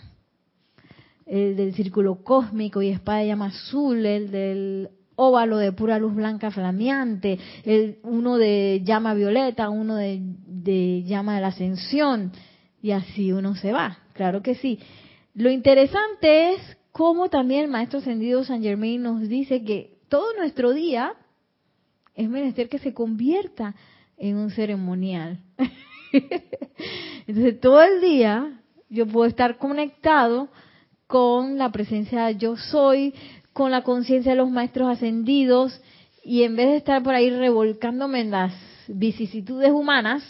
[1.27, 6.15] El del círculo cósmico y espada de llama azul, el del óvalo de pura luz
[6.15, 12.33] blanca flameante, el, uno de llama violeta, uno de, de llama de la ascensión,
[12.81, 14.79] y así uno se va, claro que sí.
[15.35, 20.73] Lo interesante es como también el maestro ascendido San Germain nos dice que todo nuestro
[20.73, 21.15] día
[22.15, 23.75] es menester que se convierta
[24.19, 25.41] en un ceremonial.
[27.27, 30.49] Entonces todo el día yo puedo estar conectado
[31.13, 33.13] con la presencia de yo soy,
[33.53, 35.79] con la conciencia de los maestros ascendidos
[36.25, 38.55] y en vez de estar por ahí revolcándome en las
[38.89, 40.25] vicisitudes humanas,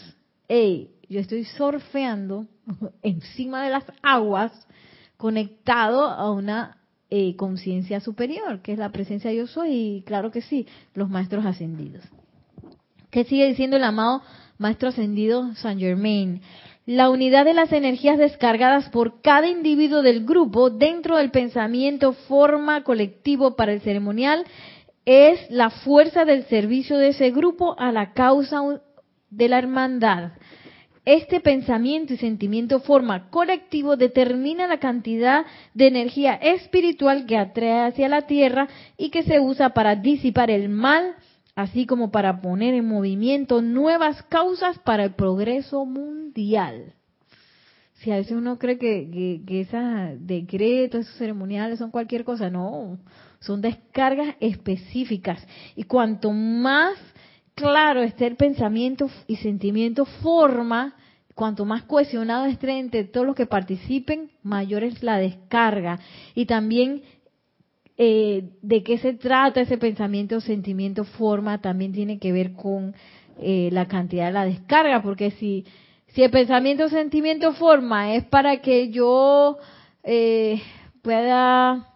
[0.49, 2.47] hey, yo estoy surfeando
[3.01, 4.51] encima de las aguas
[5.15, 6.75] conectado a una
[7.09, 11.09] eh, conciencia superior, que es la presencia de yo soy, y claro que sí, los
[11.09, 12.03] maestros ascendidos.
[13.09, 14.21] ¿Qué sigue diciendo el amado
[14.57, 16.41] maestro ascendido Saint Germain?
[16.85, 22.83] La unidad de las energías descargadas por cada individuo del grupo dentro del pensamiento forma
[22.83, 24.43] colectivo para el ceremonial
[25.05, 28.61] es la fuerza del servicio de ese grupo a la causa
[29.29, 30.33] de la hermandad.
[31.05, 38.09] Este pensamiento y sentimiento forma colectivo determina la cantidad de energía espiritual que atrae hacia
[38.09, 38.67] la tierra
[38.97, 41.15] y que se usa para disipar el mal,
[41.55, 46.93] así como para poner en movimiento nuevas causas para el progreso mundial.
[47.95, 49.81] Si a veces uno cree que, que, esos
[50.19, 52.97] decretos, esos ceremoniales son cualquier cosa, no,
[53.39, 55.45] son descargas específicas.
[55.75, 56.97] Y cuanto más
[57.55, 60.95] claro esté el pensamiento y sentimiento forma,
[61.33, 65.99] cuanto más cohesionado esté entre todos los que participen, mayor es la descarga.
[66.35, 67.03] Y también
[67.97, 72.95] eh, de qué se trata ese pensamiento, sentimiento, forma, también tiene que ver con
[73.39, 75.65] eh, la cantidad de la descarga, porque si,
[76.07, 79.57] si el pensamiento, sentimiento, forma es para que yo
[80.03, 80.61] eh,
[81.01, 81.87] pueda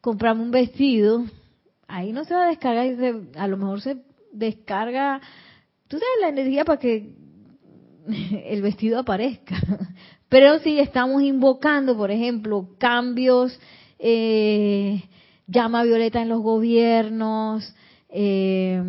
[0.00, 1.24] comprarme un vestido,
[1.88, 2.86] ahí no se va a descargar,
[3.36, 3.96] a lo mejor se
[4.32, 5.20] descarga,
[5.88, 7.14] tú sabes, la energía para que
[8.46, 9.56] el vestido aparezca.
[10.28, 13.58] Pero si estamos invocando, por ejemplo, cambios,
[13.98, 15.02] eh,
[15.46, 17.74] llama violeta en los gobiernos,
[18.08, 18.82] eh,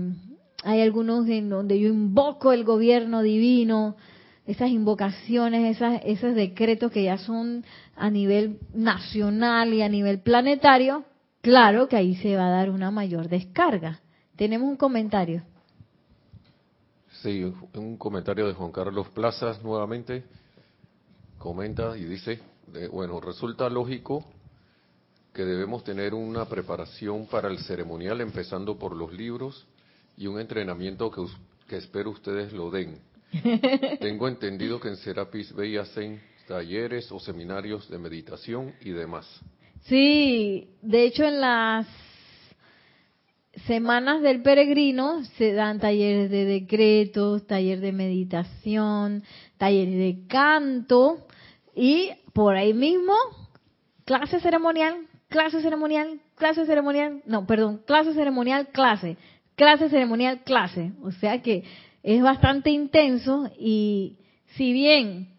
[0.64, 3.96] hay algunos en donde yo invoco el gobierno divino,
[4.46, 7.66] esas invocaciones, esas, esos decretos que ya son
[7.96, 11.04] a nivel nacional y a nivel planetario,
[11.42, 14.00] claro que ahí se va a dar una mayor descarga.
[14.36, 15.44] Tenemos un comentario.
[17.22, 17.44] Sí,
[17.74, 20.24] un comentario de Juan Carlos Plazas nuevamente.
[21.40, 22.40] Comenta y dice,
[22.92, 24.24] bueno, resulta lógico
[25.38, 29.68] que debemos tener una preparación para el ceremonial empezando por los libros
[30.18, 31.24] y un entrenamiento que,
[31.68, 32.98] que espero ustedes lo den.
[34.00, 39.28] Tengo entendido que en Serapis Bay hacen talleres o seminarios de meditación y demás.
[39.84, 41.86] Sí, de hecho en las
[43.68, 49.24] semanas del peregrino se dan talleres de decretos, taller de meditación,
[49.60, 51.28] talleres de canto
[51.76, 53.14] y por ahí mismo
[54.04, 59.18] clase ceremonial, clase ceremonial, clase ceremonial, no, perdón, clase ceremonial, clase,
[59.56, 60.94] clase ceremonial, clase.
[61.04, 61.64] O sea que
[62.04, 64.18] es bastante intenso y
[64.56, 65.30] si bien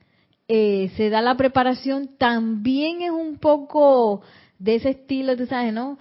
[0.49, 4.23] eh, se da la preparación, también es un poco
[4.59, 5.99] de ese estilo, tú sabes, ¿no?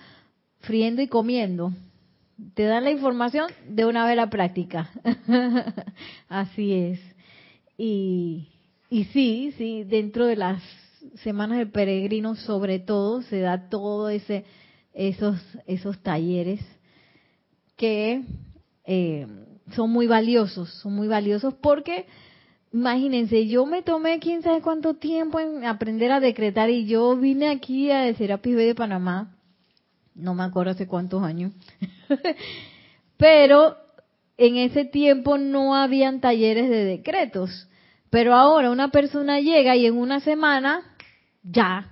[0.60, 1.72] Friendo y comiendo
[2.54, 4.90] te dan la información de una vez la práctica.
[6.30, 7.00] Así es.
[7.78, 8.48] Y,
[8.90, 10.62] y sí, sí, dentro de las
[11.24, 14.46] semanas del peregrino sobre todo se da todo ese
[14.94, 16.60] esos esos talleres
[17.76, 18.24] que
[18.86, 19.28] eh,
[19.72, 22.06] son muy valiosos, son muy valiosos porque
[22.74, 27.50] imagínense, yo me tomé quién sabe cuánto tiempo en aprender a decretar y yo vine
[27.50, 29.38] aquí a Serapis B de Panamá
[30.18, 31.54] no me acuerdo hace cuántos años,
[33.18, 33.78] pero
[34.38, 37.68] en ese tiempo no habían talleres de decretos.
[38.10, 40.96] Pero ahora una persona llega y en una semana
[41.50, 41.92] ya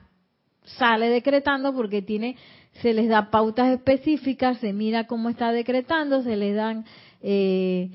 [0.64, 2.38] sale decretando porque tiene
[2.82, 6.86] se les da pautas específicas, se mira cómo está decretando, se les dan
[7.22, 7.90] eh,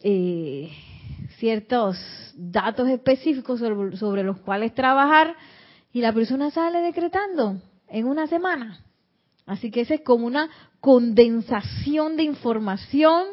[0.00, 0.70] eh,
[1.38, 1.98] ciertos
[2.36, 5.34] datos específicos sobre, los cuales trabajar
[5.92, 8.84] y la persona sale decretando en una semana.
[9.46, 10.48] Así que esa es como una
[10.80, 13.24] condensación de información,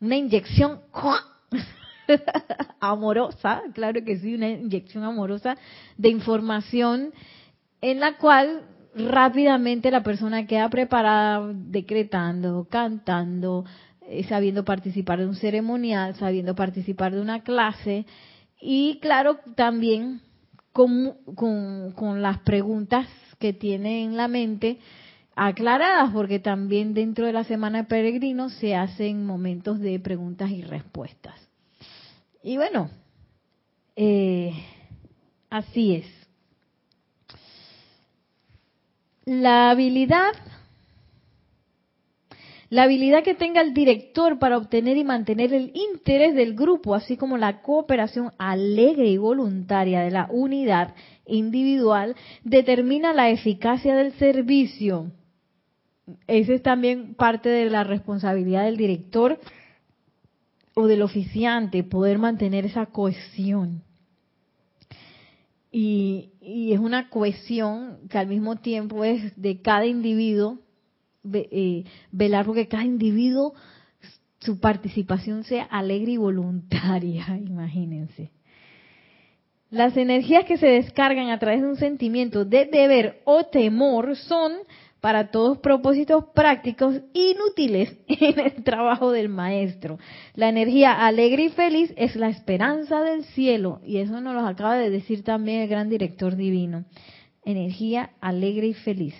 [0.00, 0.80] una inyección
[2.80, 5.56] amorosa, claro que sí, una inyección amorosa
[5.96, 7.12] de información
[7.80, 8.62] en la cual
[8.94, 13.64] rápidamente la persona queda preparada decretando, cantando,
[14.08, 18.06] eh, sabiendo participar de un ceremonial, sabiendo participar de una clase
[18.60, 20.20] y claro, también
[20.72, 23.08] con, con, las preguntas
[23.38, 24.78] que tiene en la mente
[25.34, 30.62] aclaradas, porque también dentro de la semana de peregrinos se hacen momentos de preguntas y
[30.62, 31.51] respuestas.
[32.42, 32.90] Y bueno,
[33.94, 34.52] eh,
[35.48, 36.06] así es.
[39.24, 40.32] La habilidad,
[42.68, 47.16] la habilidad que tenga el director para obtener y mantener el interés del grupo, así
[47.16, 55.12] como la cooperación alegre y voluntaria de la unidad individual, determina la eficacia del servicio.
[56.26, 59.38] Esa es también parte de la responsabilidad del director
[60.74, 63.82] o del oficiante, poder mantener esa cohesión.
[65.70, 70.58] Y, es una cohesión que al mismo tiempo es de cada individuo,
[71.32, 73.54] eh, velar porque cada individuo
[74.40, 78.32] su participación sea alegre y voluntaria, imagínense.
[79.70, 84.52] Las energías que se descargan a través de un sentimiento de deber o temor son
[85.02, 89.98] para todos propósitos prácticos inútiles en el trabajo del maestro.
[90.36, 94.76] La energía alegre y feliz es la esperanza del cielo y eso nos lo acaba
[94.76, 96.84] de decir también el gran director divino.
[97.44, 99.16] Energía alegre y feliz.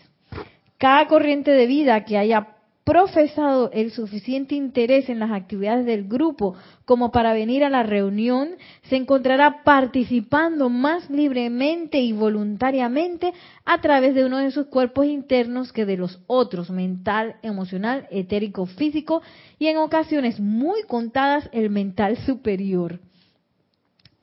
[0.78, 6.54] Cada corriente de vida que haya profesado el suficiente interés en las actividades del grupo
[6.84, 8.50] como para venir a la reunión,
[8.88, 13.32] se encontrará participando más libremente y voluntariamente
[13.64, 18.66] a través de uno de sus cuerpos internos que de los otros, mental, emocional, etérico,
[18.66, 19.22] físico
[19.58, 22.98] y en ocasiones muy contadas el mental superior.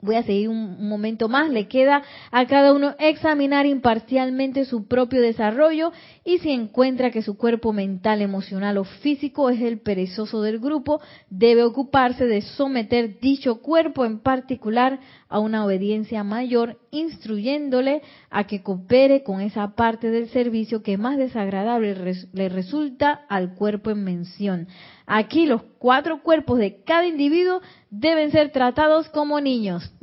[0.02, 1.50] Voy a seguir un, momento más.
[1.50, 5.92] Le queda a cada uno examinar imparcialmente su propio desarrollo
[6.24, 11.00] y si encuentra que su cuerpo mental, emocional o físico es el perezoso del grupo,
[11.28, 15.00] debe ocuparse de someter dicho cuerpo en particular
[15.30, 21.16] a una obediencia mayor, instruyéndole a que coopere con esa parte del servicio que más
[21.16, 21.94] desagradable
[22.32, 24.68] le resulta al cuerpo en mención.
[25.06, 29.94] Aquí los cuatro cuerpos de cada individuo deben ser tratados como niños.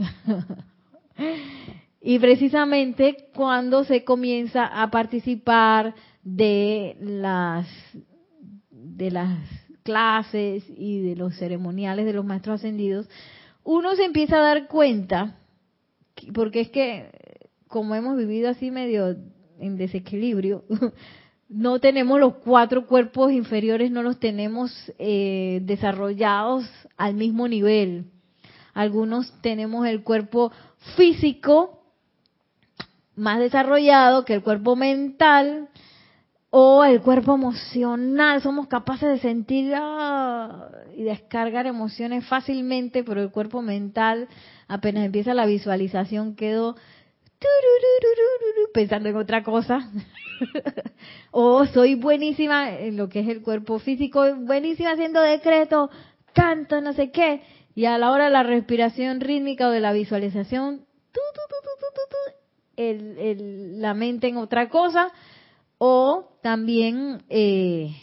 [2.01, 7.67] y precisamente cuando se comienza a participar de las
[8.71, 9.39] de las
[9.83, 13.07] clases y de los ceremoniales de los maestros ascendidos,
[13.67, 15.35] uno se empieza a dar cuenta,
[16.33, 17.11] porque es que
[17.67, 19.17] como hemos vivido así medio
[19.59, 20.63] en desequilibrio,
[21.49, 26.63] no tenemos los cuatro cuerpos inferiores, no los tenemos eh, desarrollados
[26.95, 28.05] al mismo nivel.
[28.73, 30.53] Algunos tenemos el cuerpo
[30.95, 31.83] físico
[33.17, 35.67] más desarrollado que el cuerpo mental,
[36.59, 43.29] o el cuerpo emocional, somos capaces de sentir ah, y descargar emociones fácilmente, pero el
[43.29, 44.27] cuerpo mental,
[44.67, 46.75] apenas empieza la visualización, quedo
[48.73, 49.87] pensando en otra cosa.
[51.31, 55.91] o soy buenísima en lo que es el cuerpo físico, buenísima haciendo decreto,
[56.33, 57.43] canto, no sé qué.
[57.75, 60.87] Y a la hora de la respiración rítmica o de la visualización,
[62.77, 65.13] la mente en otra cosa
[65.77, 67.95] o también eh,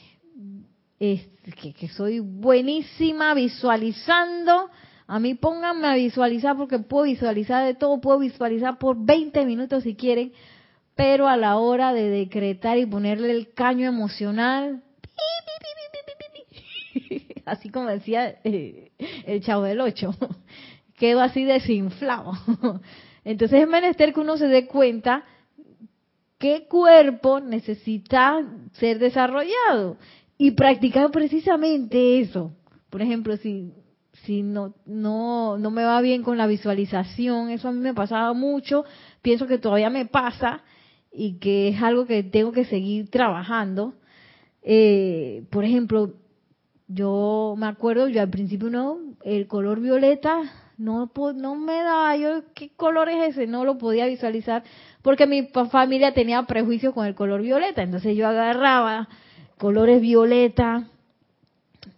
[0.99, 4.71] que, soy buenísima visualizando.
[5.07, 9.83] A mí pónganme a visualizar porque puedo visualizar de todo, puedo visualizar por 20 minutos
[9.83, 10.33] si quieren,
[10.95, 14.83] pero a la hora de decretar y ponerle el caño emocional,
[17.45, 18.93] así como decía eh,
[19.27, 20.11] el chavo del 8,
[20.97, 22.33] quedo así desinflado.
[23.25, 25.25] Entonces es menester que uno se dé cuenta
[26.39, 29.97] qué cuerpo necesita ser desarrollado
[30.39, 32.53] y practicar precisamente eso.
[32.91, 33.73] Por ejemplo, si
[34.25, 38.33] si no no no me va bien con la visualización, eso a mí me pasaba
[38.33, 38.85] mucho,
[39.23, 40.63] pienso que todavía me pasa
[41.13, 43.95] y que es algo que tengo que seguir trabajando.
[44.63, 46.15] Eh, por ejemplo,
[46.89, 50.43] yo me acuerdo, yo al principio no, el color violeta
[50.77, 53.47] no, no me daba, yo, ¿qué color es ese?
[53.47, 54.65] No lo podía visualizar
[55.05, 59.07] porque mi familia tenía prejuicio con el color violeta, entonces yo agarraba
[59.59, 60.89] colores violeta,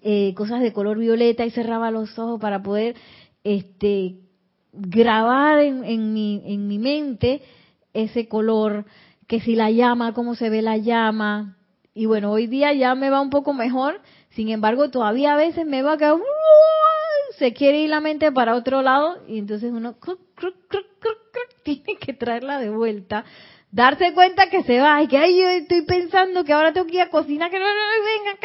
[0.02, 2.96] eh, cosas de color violeta y cerraba los ojos para poder
[3.44, 4.16] este,
[4.72, 7.42] grabar en, mi, en mi mente
[7.94, 8.86] ese color,
[9.28, 11.56] que si la llama, cómo se ve la llama.
[11.94, 14.00] Y bueno, hoy día ya me va un poco mejor,
[14.30, 16.18] sin embargo, todavía a veces me va a caer,
[17.38, 19.94] se quiere ir la mente para otro lado y entonces uno
[21.74, 23.24] tiene que traerla de vuelta,
[23.70, 26.94] darse cuenta que se va y que ay, yo estoy pensando que ahora tengo que
[26.94, 28.38] ir a cocinar, que no, venga,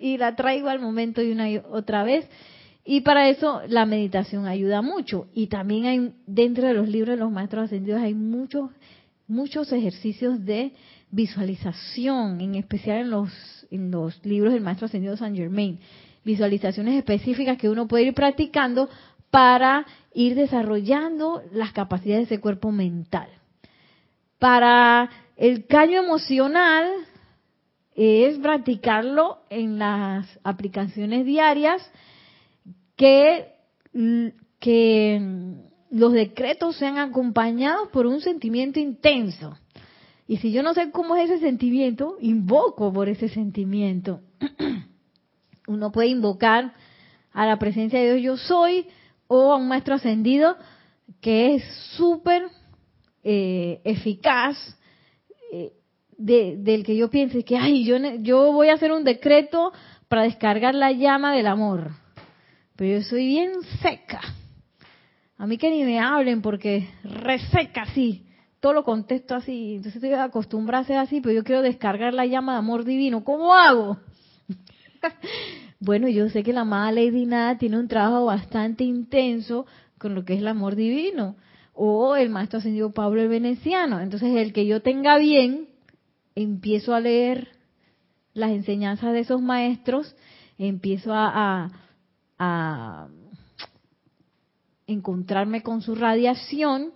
[0.00, 2.28] y la traigo al momento y una y otra vez.
[2.84, 5.28] Y para eso la meditación ayuda mucho.
[5.34, 8.70] Y también hay, dentro de los libros de los maestros ascendidos, hay muchos,
[9.28, 10.72] muchos ejercicios de
[11.10, 15.78] visualización, en especial en los, en los libros del maestro ascendido San Germain.
[16.24, 18.88] Visualizaciones específicas que uno puede ir practicando
[19.30, 23.28] para ir desarrollando las capacidades de ese cuerpo mental.
[24.38, 26.86] Para el caño emocional
[27.94, 31.82] es practicarlo en las aplicaciones diarias
[32.96, 33.52] que,
[34.58, 35.20] que
[35.90, 39.56] los decretos sean acompañados por un sentimiento intenso.
[40.26, 44.20] Y si yo no sé cómo es ese sentimiento, invoco por ese sentimiento.
[45.66, 46.74] Uno puede invocar
[47.32, 48.86] a la presencia de Dios yo soy
[49.34, 50.56] o a un maestro ascendido
[51.22, 51.64] que es
[51.96, 52.42] súper
[53.24, 54.56] eh, eficaz
[55.50, 55.72] eh,
[56.18, 59.72] del que yo piense que, ay, yo, yo voy a hacer un decreto
[60.08, 61.92] para descargar la llama del amor.
[62.76, 64.20] Pero yo soy bien seca.
[65.38, 68.26] A mí que ni me hablen porque reseca así.
[68.60, 69.76] Todo lo contesto así.
[69.76, 73.24] Entonces estoy acostumbrada a ser así, pero yo quiero descargar la llama de amor divino.
[73.24, 73.96] ¿Cómo hago?
[75.84, 79.66] bueno, yo sé que la amada Lady Nada tiene un trabajo bastante intenso
[79.98, 81.34] con lo que es el amor divino.
[81.74, 83.98] O el maestro ascendido Pablo el Veneciano.
[83.98, 85.68] Entonces, el que yo tenga bien,
[86.36, 87.48] empiezo a leer
[88.32, 90.14] las enseñanzas de esos maestros,
[90.56, 91.68] empiezo a,
[92.38, 93.08] a
[94.86, 96.92] encontrarme con su radiación.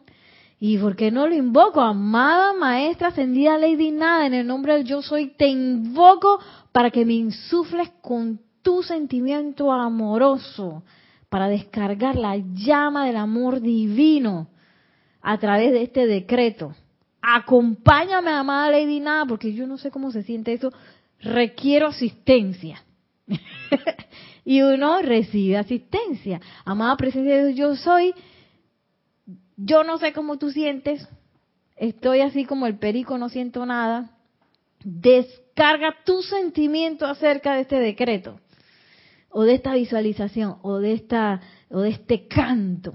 [0.60, 1.80] ¿Y por qué no lo invoco?
[1.80, 6.38] Amada Maestra Ascendida Lady Nada, en el nombre del Yo Soy, te invoco
[6.70, 10.82] para que me insufles con tu sentimiento amoroso,
[11.28, 14.48] para descargar la llama del amor divino
[15.22, 16.74] a través de este decreto.
[17.22, 20.72] Acompáñame, amada Lady Nada, porque yo no sé cómo se siente eso.
[21.20, 22.82] Requiero asistencia.
[24.44, 26.40] y uno recibe asistencia.
[26.64, 28.14] Amada presencia de Dios, yo soy,
[29.56, 31.08] yo no sé cómo tú sientes,
[31.76, 34.10] estoy así como el perico, no siento nada.
[34.82, 38.40] Descarga tu sentimiento acerca de este decreto,
[39.36, 42.94] o de esta visualización, o de esta, o de este canto.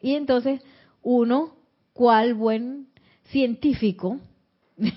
[0.00, 0.62] Y entonces
[1.02, 1.52] uno,
[1.92, 2.86] cual buen
[3.24, 4.18] científico,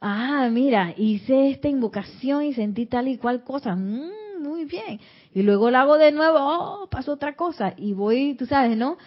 [0.00, 3.76] ah, mira, hice esta invocación y sentí tal y cual cosa.
[3.76, 4.98] Mm, muy bien.
[5.32, 7.72] Y luego lo hago de nuevo, oh, pasó otra cosa.
[7.76, 8.98] Y voy, tú sabes, ¿no?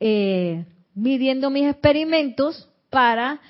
[0.00, 0.64] Eh,
[0.96, 3.40] midiendo mis experimentos para,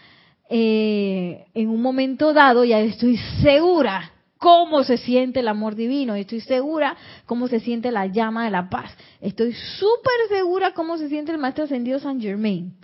[0.50, 4.10] eh, en un momento dado, ya estoy segura
[4.44, 8.68] cómo se siente el amor divino, estoy segura cómo se siente la llama de la
[8.68, 12.74] paz, estoy súper segura cómo se siente el maestro ascendido San Germain.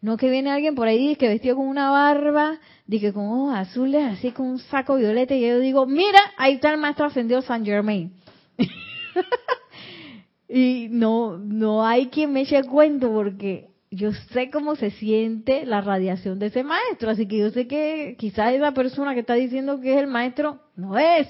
[0.00, 4.02] No que viene alguien por ahí que vestido con una barba, dije con ojos azules,
[4.02, 7.66] así con un saco violeta, y yo digo, mira, ahí está el maestro ascendido San
[7.66, 8.14] Germain.
[10.48, 15.80] y no, no hay quien me eche cuento porque yo sé cómo se siente la
[15.80, 19.80] radiación de ese maestro, así que yo sé que quizás esa persona que está diciendo
[19.80, 21.28] que es el maestro no es.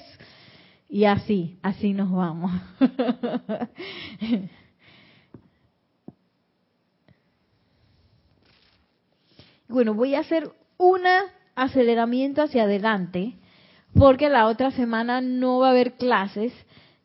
[0.87, 2.51] Y así, así nos vamos.
[9.67, 11.01] Bueno, voy a hacer un
[11.55, 13.33] aceleramiento hacia adelante
[13.97, 16.53] porque la otra semana no va a haber clases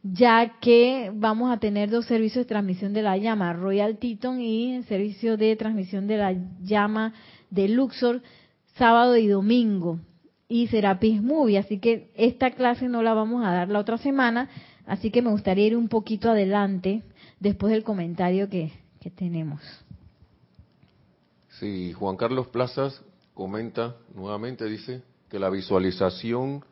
[0.03, 4.77] ya que vamos a tener dos servicios de transmisión de la llama, Royal Teton y
[4.77, 7.13] el servicio de transmisión de la llama
[7.51, 8.23] de Luxor,
[8.77, 9.99] sábado y domingo,
[10.49, 14.49] y Serapis Movie, así que esta clase no la vamos a dar la otra semana,
[14.87, 17.03] así que me gustaría ir un poquito adelante
[17.39, 19.61] después del comentario que, que tenemos.
[21.61, 23.03] Sí, Juan Carlos Plazas
[23.35, 26.65] comenta nuevamente, dice que la visualización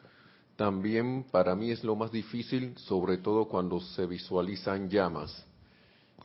[0.59, 5.46] también para mí es lo más difícil, sobre todo cuando se visualizan llamas,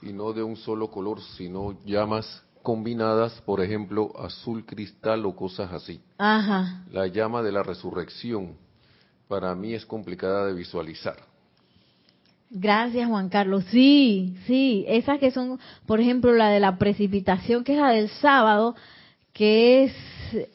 [0.01, 5.71] y no de un solo color, sino llamas combinadas, por ejemplo, azul cristal o cosas
[5.71, 6.01] así.
[6.17, 6.84] Ajá.
[6.91, 8.57] La llama de la resurrección
[9.27, 11.17] para mí es complicada de visualizar.
[12.49, 13.63] Gracias, Juan Carlos.
[13.69, 18.09] Sí, sí, esas que son, por ejemplo, la de la precipitación, que es la del
[18.09, 18.75] sábado,
[19.31, 19.93] que es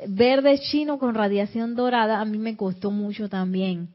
[0.06, 3.88] verde chino con radiación dorada, a mí me costó mucho también.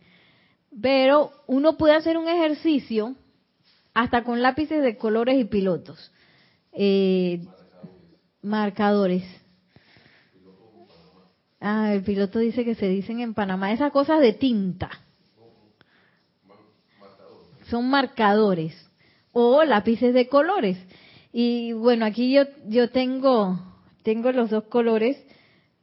[0.82, 3.16] Pero uno puede hacer un ejercicio
[3.94, 6.12] hasta con lápices de colores y pilotos.
[6.72, 7.46] Eh,
[8.42, 9.24] marcadores.
[11.60, 14.90] Ah, el piloto dice que se dicen en Panamá esas cosas de tinta.
[17.70, 18.76] Son marcadores
[19.32, 20.78] o lápices de colores.
[21.32, 23.60] Y bueno, aquí yo yo tengo
[24.04, 25.18] tengo los dos colores,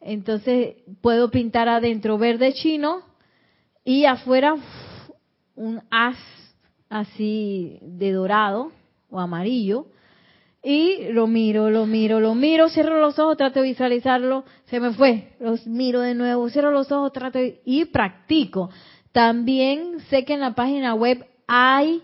[0.00, 3.02] entonces puedo pintar adentro verde chino
[3.84, 4.54] y afuera
[5.54, 6.16] un haz
[6.88, 8.72] así de dorado
[9.10, 9.86] o amarillo.
[10.62, 14.92] Y lo miro, lo miro, lo miro, cierro los ojos, trato de visualizarlo, se me
[14.92, 18.68] fue, los miro de nuevo, cierro los ojos, trato de, y practico.
[19.12, 22.02] También sé que en la página web hay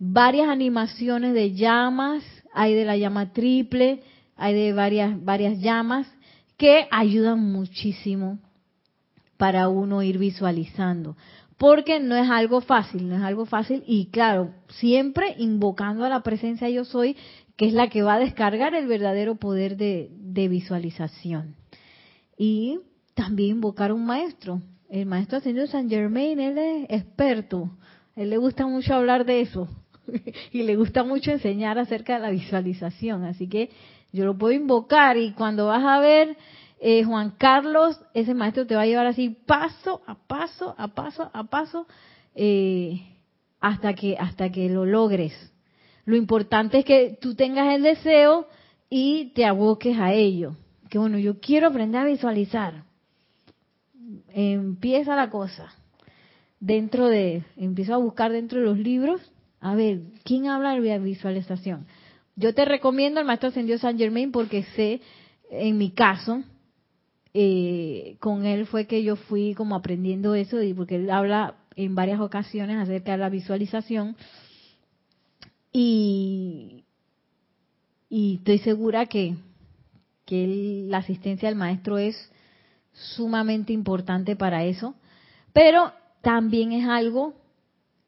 [0.00, 4.02] varias animaciones de llamas, hay de la llama triple,
[4.34, 6.11] hay de varias, varias llamas
[6.62, 8.38] que ayudan muchísimo
[9.36, 11.16] para uno ir visualizando.
[11.58, 16.22] Porque no es algo fácil, no es algo fácil y claro, siempre invocando a la
[16.22, 17.16] presencia yo soy
[17.56, 20.08] que es la que va a descargar el verdadero poder de,
[20.48, 21.56] visualización.
[22.38, 22.78] Y
[23.14, 24.62] también invocar un maestro.
[24.88, 27.72] El maestro ascendido San Germain, él es experto.
[28.14, 29.66] él le gusta mucho hablar de eso.
[30.52, 33.24] y le gusta mucho enseñar acerca de la visualización.
[33.24, 33.70] Así que
[34.12, 36.36] yo lo puedo invocar y cuando vas a ver
[36.80, 41.30] eh, Juan Carlos, ese maestro te va a llevar así paso a paso, a paso
[41.32, 41.86] a paso,
[42.34, 43.00] eh,
[43.60, 45.32] hasta que hasta que lo logres.
[46.04, 48.48] Lo importante es que tú tengas el deseo
[48.90, 50.56] y te aboques a ello.
[50.90, 52.84] Que bueno, yo quiero aprender a visualizar.
[54.28, 55.72] Empieza la cosa.
[56.58, 59.20] Dentro de, empiezo a buscar dentro de los libros,
[59.60, 61.86] a ver, ¿quién habla de visualización?
[62.36, 65.00] Yo te recomiendo el Maestro Ascendido San Germain porque sé,
[65.50, 66.42] en mi caso,
[67.34, 71.94] eh, con él fue que yo fui como aprendiendo eso, y porque él habla en
[71.94, 74.16] varias ocasiones acerca de la visualización
[75.72, 76.84] y,
[78.10, 79.36] estoy segura que,
[80.26, 82.16] la asistencia del maestro es
[82.92, 84.94] sumamente importante para eso,
[85.52, 87.34] pero también es algo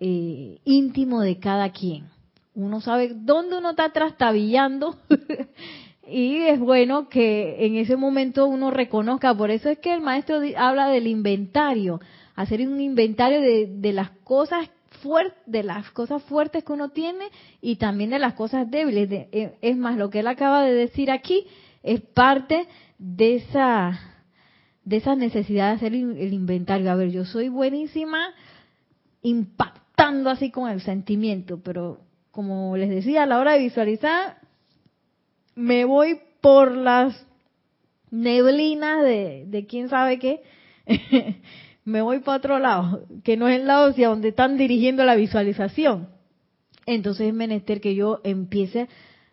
[0.00, 2.13] eh, íntimo de cada quien.
[2.54, 4.96] Uno sabe dónde uno está trastabillando
[6.08, 9.34] y es bueno que en ese momento uno reconozca.
[9.34, 12.00] Por eso es que el maestro habla del inventario,
[12.36, 14.68] hacer un inventario de, de las cosas
[15.46, 17.26] de las cosas fuertes que uno tiene
[17.60, 19.08] y también de las cosas débiles.
[19.10, 21.46] Eh, es más, lo que él acaba de decir aquí
[21.82, 22.66] es parte
[22.98, 24.00] de esa
[24.84, 26.90] de esa necesidad de hacer el inventario.
[26.90, 28.34] A ver, yo soy buenísima
[29.22, 32.00] impactando así con el sentimiento, pero
[32.34, 34.38] como les decía, a la hora de visualizar,
[35.54, 37.26] me voy por las
[38.10, 40.42] neblinas de, de quién sabe qué.
[41.84, 45.14] me voy para otro lado, que no es el lado hacia donde están dirigiendo la
[45.14, 46.08] visualización.
[46.86, 48.88] Entonces es menester que yo empiece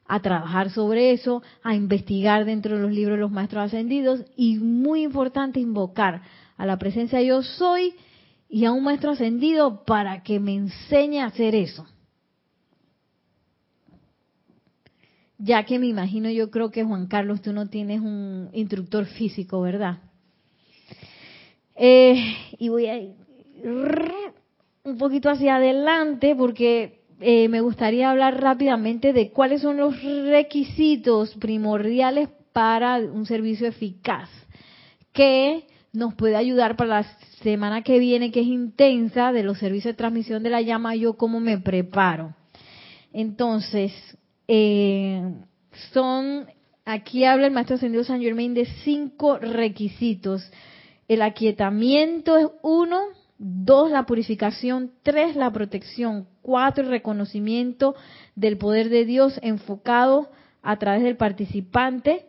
[0.06, 4.58] a trabajar sobre eso, a investigar dentro de los libros de los maestros ascendidos y
[4.58, 6.22] muy importante invocar
[6.56, 7.96] a la presencia yo soy
[8.48, 11.88] y a un maestro ascendido para que me enseñe a hacer eso.
[15.44, 19.60] Ya que me imagino, yo creo que Juan Carlos, tú no tienes un instructor físico,
[19.62, 19.98] ¿verdad?
[21.76, 23.16] Eh, y voy a ir
[24.84, 31.36] un poquito hacia adelante porque eh, me gustaría hablar rápidamente de cuáles son los requisitos
[31.36, 34.30] primordiales para un servicio eficaz
[35.14, 39.94] que nos puede ayudar para la semana que viene, que es intensa, de los servicios
[39.94, 42.34] de transmisión de la llama, yo cómo me preparo.
[43.12, 43.92] Entonces,
[44.54, 45.34] eh,
[45.94, 46.46] son,
[46.84, 50.44] aquí habla el Maestro Ascendido San Germain de cinco requisitos
[51.12, 53.02] el aquietamiento es uno,
[53.38, 57.96] dos, la purificación, tres, la protección, cuatro, el reconocimiento
[58.38, 60.30] del poder de Dios enfocado
[60.62, 62.28] a través del participante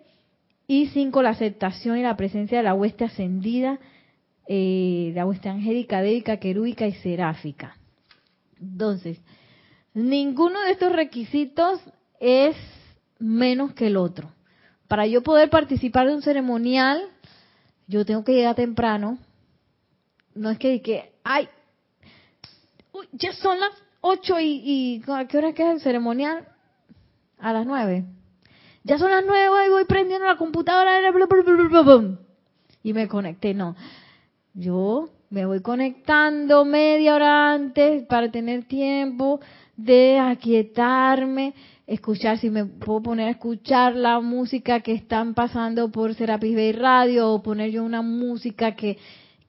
[0.66, 3.78] y cinco, la aceptación y la presencia de la hueste ascendida,
[4.48, 7.76] eh, la hueste angélica, débica, querúbica y seráfica.
[8.60, 9.20] Entonces,
[9.94, 11.80] ninguno de estos requisitos
[12.22, 12.56] es
[13.18, 14.30] menos que el otro.
[14.86, 17.02] Para yo poder participar de un ceremonial,
[17.88, 19.18] yo tengo que llegar temprano.
[20.34, 21.48] No es que, que ay,
[23.12, 26.46] ya son las ocho y, ¿a qué hora es que es el ceremonial?
[27.38, 28.04] A las nueve.
[28.84, 31.00] Ya son las nueve y voy prendiendo la computadora
[32.84, 33.52] y me conecté.
[33.52, 33.74] No,
[34.54, 39.40] yo me voy conectando media hora antes para tener tiempo
[39.76, 41.54] de aquietarme,
[41.86, 46.72] escuchar, si me puedo poner a escuchar la música que están pasando por Serapis Bay
[46.72, 48.98] Radio o poner yo una música que,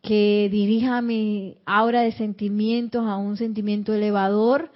[0.02, 4.72] que dirija mi aura de sentimientos a un sentimiento elevador,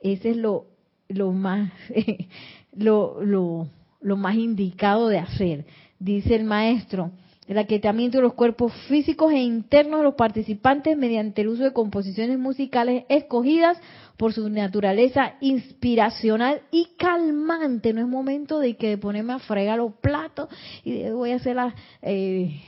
[0.00, 0.66] ese es lo,
[1.08, 1.70] lo más,
[2.72, 3.68] lo, lo,
[4.00, 5.66] lo más indicado de hacer.
[5.98, 7.12] Dice el maestro,
[7.46, 11.72] el aquietamiento de los cuerpos físicos e internos de los participantes mediante el uso de
[11.72, 13.78] composiciones musicales escogidas
[14.16, 17.92] por su naturaleza inspiracional y calmante.
[17.92, 20.48] No es momento de que ponerme a fregar los platos
[20.84, 21.56] y voy a hacer
[22.02, 22.60] eh,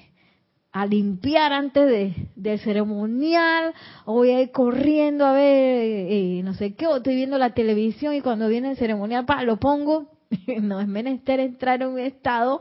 [0.72, 3.72] a limpiar antes de, del ceremonial,
[4.06, 7.54] o voy a ir corriendo a ver, eh, no sé qué, o estoy viendo la
[7.54, 10.10] televisión y cuando viene el ceremonial, pa, lo pongo.
[10.62, 12.60] no es menester entrar en un estado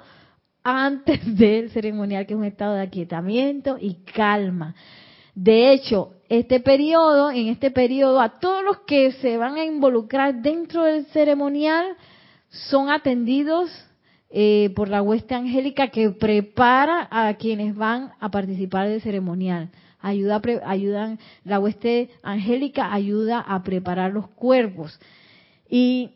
[0.64, 4.76] antes del ceremonial, que es un estado de aquietamiento y calma.
[5.36, 10.42] De hecho, este periodo, en este periodo, a todos los que se van a involucrar
[10.42, 11.96] dentro del ceremonial
[12.50, 13.70] son atendidos
[14.30, 19.70] eh, por la hueste angélica que prepara a quienes van a participar del ceremonial.
[20.00, 25.00] Ayuda, ayudan, la hueste angélica ayuda a preparar los cuerpos.
[25.70, 26.12] Y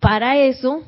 [0.00, 0.82] para eso,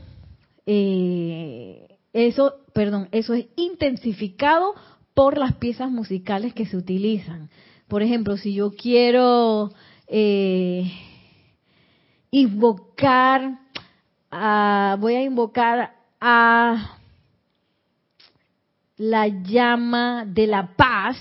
[0.66, 4.74] eh, eso, perdón, eso es intensificado
[5.14, 7.48] por las piezas musicales que se utilizan.
[7.88, 9.72] Por ejemplo, si yo quiero
[10.08, 10.90] eh,
[12.30, 13.58] invocar,
[14.98, 16.98] voy a invocar a
[18.96, 21.16] la llama de la paz,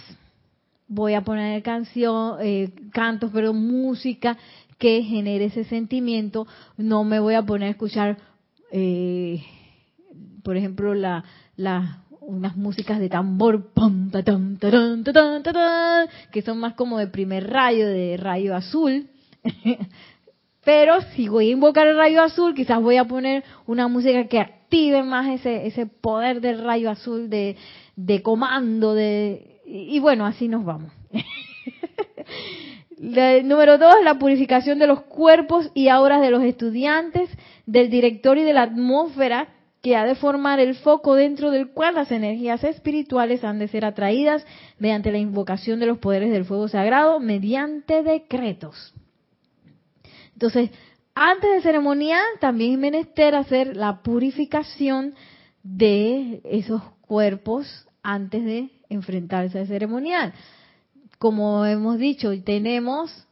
[0.87, 4.37] voy a poner canción, eh, cantos, pero música
[4.77, 6.47] que genere ese sentimiento.
[6.77, 8.17] No me voy a poner a escuchar
[8.71, 9.43] eh,
[10.43, 11.23] por ejemplo, la,
[11.55, 13.71] la, unas músicas de tambor,
[16.32, 19.07] que son más como de primer rayo, de rayo azul.
[20.65, 24.39] Pero si voy a invocar el rayo azul, quizás voy a poner una música que
[24.39, 27.57] active más ese, ese poder del rayo azul de,
[27.97, 30.91] de comando, de y, bueno, así nos vamos.
[33.43, 37.30] número dos, la purificación de los cuerpos y auras de los estudiantes,
[37.65, 39.47] del director y de la atmósfera
[39.84, 43.84] que ha de formar el foco dentro del cual las energías espirituales han de ser
[43.84, 44.45] atraídas
[44.79, 48.93] mediante la invocación de los poderes del fuego sagrado mediante decretos.
[50.31, 50.71] Entonces,
[51.13, 55.15] antes del ceremonial también es menester hacer la purificación
[55.63, 60.34] de esos cuerpos antes de enfrentarse al ceremonial.
[61.19, 63.27] Como hemos dicho, tenemos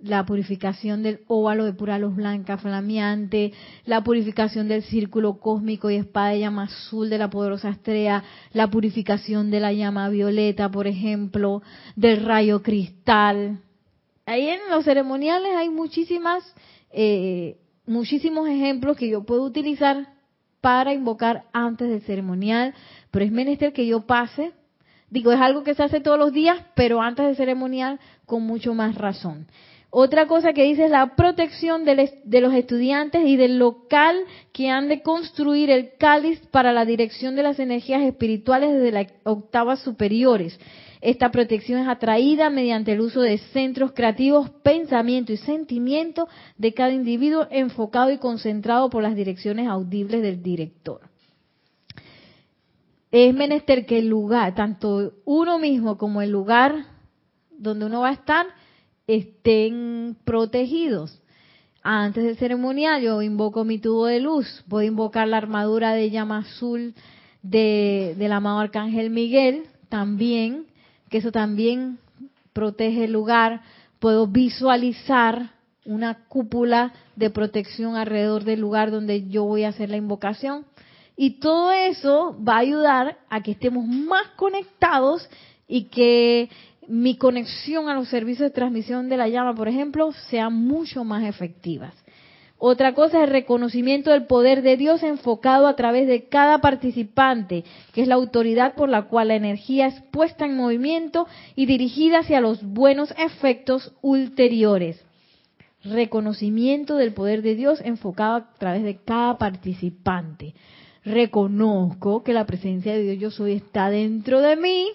[0.00, 3.52] la purificación del óvalo de pura luz blanca flameante,
[3.84, 8.22] la purificación del círculo cósmico y espada de llama azul de la poderosa estrella,
[8.52, 11.62] la purificación de la llama violeta, por ejemplo,
[11.96, 13.60] del rayo cristal.
[14.26, 16.44] Ahí en los ceremoniales hay muchísimas,
[16.90, 20.14] eh, muchísimos ejemplos que yo puedo utilizar
[20.60, 22.74] para invocar antes del ceremonial,
[23.10, 24.52] pero es menester que yo pase
[25.10, 28.74] Digo, es algo que se hace todos los días, pero antes del ceremonial con mucho
[28.74, 29.46] más razón.
[29.90, 34.18] Otra cosa que dice es la protección de, los estudiantes y del local
[34.52, 39.06] que han de construir el cáliz para la dirección de las energías espirituales desde las
[39.24, 40.60] octavas superiores.
[41.00, 46.28] Esta protección es atraída mediante el uso de centros creativos, pensamiento y sentimiento
[46.58, 51.00] de cada individuo enfocado y concentrado por las direcciones audibles del director.
[53.10, 56.84] Es menester que el lugar, tanto uno mismo como el lugar
[57.56, 58.46] donde uno va a estar,
[59.08, 61.20] estén protegidos.
[61.82, 66.10] Antes del ceremonial yo invoco mi tubo de luz, voy a invocar la armadura de
[66.10, 66.94] llama azul
[67.42, 70.66] de, del amado Arcángel Miguel también,
[71.08, 71.98] que eso también
[72.52, 73.62] protege el lugar.
[73.98, 75.52] Puedo visualizar
[75.86, 80.66] una cúpula de protección alrededor del lugar donde yo voy a hacer la invocación.
[81.16, 85.28] Y todo eso va a ayudar a que estemos más conectados
[85.66, 86.50] y que
[86.88, 91.24] mi conexión a los servicios de transmisión de la llama, por ejemplo, sean mucho más
[91.24, 91.94] efectivas.
[92.60, 97.62] Otra cosa es el reconocimiento del poder de Dios enfocado a través de cada participante,
[97.92, 102.20] que es la autoridad por la cual la energía es puesta en movimiento y dirigida
[102.20, 105.04] hacia los buenos efectos ulteriores.
[105.84, 110.54] Reconocimiento del poder de Dios enfocado a través de cada participante.
[111.04, 114.88] Reconozco que la presencia de Dios yo soy está dentro de mí,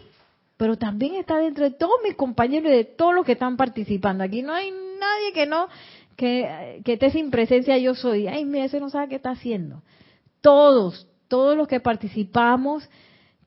[0.58, 4.24] pero también está dentro de todos mis compañeros y de todos los que están participando.
[4.24, 5.68] Aquí no hay nadie que no,
[6.16, 8.28] que, esté sin presencia yo soy.
[8.28, 9.82] Ay, mira, ese no sabe qué está haciendo.
[10.42, 12.88] Todos, todos los que participamos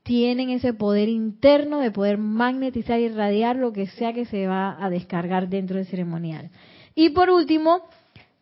[0.03, 4.83] tienen ese poder interno de poder magnetizar y irradiar lo que sea que se va
[4.83, 6.49] a descargar dentro del ceremonial.
[6.95, 7.87] Y por último,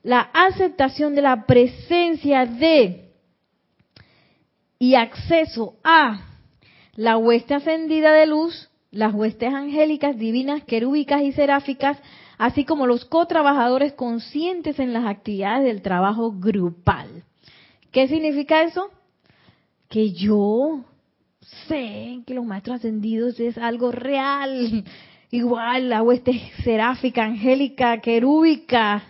[0.03, 3.05] la aceptación de la presencia de
[4.77, 6.34] y acceso a
[6.95, 11.97] la hueste ascendida de luz, las huestes angélicas, divinas, querúbicas y seráficas,
[12.37, 17.23] así como los co-trabajadores conscientes en las actividades del trabajo grupal.
[17.91, 18.89] ¿Qué significa eso?
[19.89, 20.85] Que yo
[21.67, 24.83] sé que los maestros ascendidos es algo real.
[25.31, 29.03] Igual la hueste seráfica, angélica, querúbica,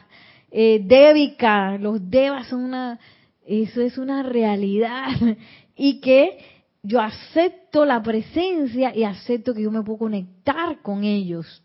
[0.49, 2.99] eh, débica, los devas son una,
[3.45, 5.09] eso es una realidad.
[5.77, 6.37] Y que
[6.85, 11.63] yo acepto la presencia y acepto que yo me puedo conectar con ellos.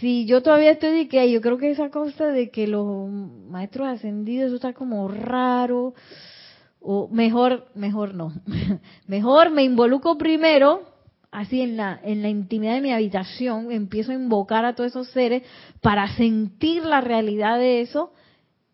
[0.00, 3.88] Si yo todavía estoy de que yo creo que esa cosa de que los maestros
[3.88, 5.94] ascendidos, eso está como raro,
[6.80, 8.32] o mejor, mejor no.
[9.06, 10.82] mejor me involucro primero,
[11.30, 15.08] así en la, en la intimidad de mi habitación, empiezo a invocar a todos esos
[15.10, 15.42] seres
[15.82, 18.12] para sentir la realidad de eso,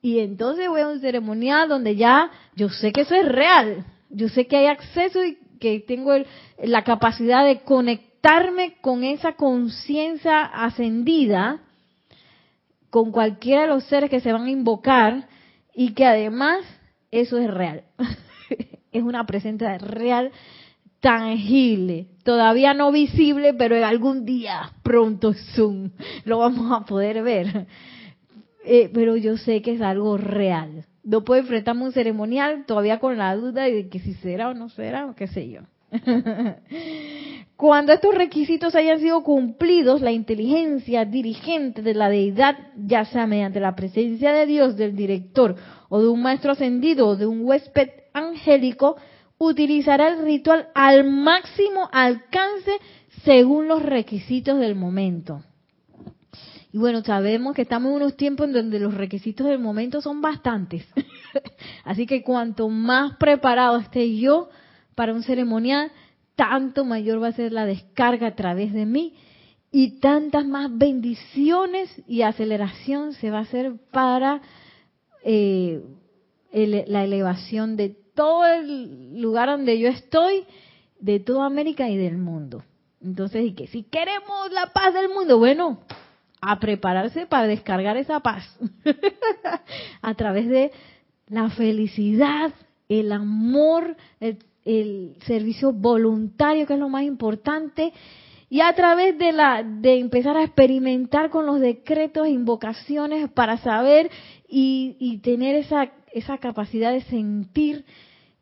[0.01, 4.29] y entonces voy a un ceremonial donde ya yo sé que eso es real, yo
[4.29, 6.13] sé que hay acceso y que tengo
[6.63, 11.61] la capacidad de conectarme con esa conciencia ascendida,
[12.91, 15.29] con cualquiera de los seres que se van a invocar,
[15.75, 16.65] y que además
[17.11, 17.85] eso es real.
[18.93, 20.33] es una presencia real,
[21.01, 25.91] tangible, todavía no visible, pero algún día, pronto, Zoom,
[26.25, 27.67] lo vamos a poder ver.
[28.65, 30.85] Eh, pero yo sé que es algo real.
[31.03, 34.69] No puedo enfrentarme un ceremonial todavía con la duda de que si será o no
[34.69, 35.63] será, o qué sé yo.
[37.57, 43.59] Cuando estos requisitos hayan sido cumplidos, la inteligencia dirigente de la deidad, ya sea mediante
[43.59, 45.57] la presencia de Dios, del director
[45.89, 48.97] o de un maestro ascendido o de un huésped angélico,
[49.39, 52.73] utilizará el ritual al máximo alcance
[53.25, 55.43] según los requisitos del momento.
[56.73, 60.21] Y bueno, sabemos que estamos en unos tiempos en donde los requisitos del momento son
[60.21, 60.87] bastantes.
[61.85, 64.51] Así que cuanto más preparado esté yo
[64.95, 65.91] para un ceremonial,
[66.37, 69.15] tanto mayor va a ser la descarga a través de mí
[69.71, 74.41] y tantas más bendiciones y aceleración se va a hacer para
[75.25, 75.83] eh,
[76.53, 80.45] la elevación de todo el lugar donde yo estoy,
[81.01, 82.65] de toda América y del mundo.
[83.01, 85.81] Entonces, y que si queremos la paz del mundo, bueno,
[86.41, 88.45] a prepararse para descargar esa paz
[90.03, 90.71] a través de
[91.29, 92.53] la felicidad,
[92.89, 97.93] el amor, el, el, servicio voluntario, que es lo más importante,
[98.51, 103.59] y a través de la de empezar a experimentar con los decretos e invocaciones para
[103.59, 104.11] saber
[104.49, 107.85] y, y tener esa, esa capacidad de sentir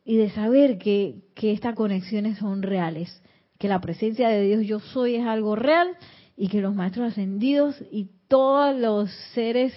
[0.05, 3.21] y de saber que, que estas conexiones son reales,
[3.59, 5.89] que la presencia de Dios yo soy es algo real
[6.37, 9.73] y que los maestros ascendidos y todos los seres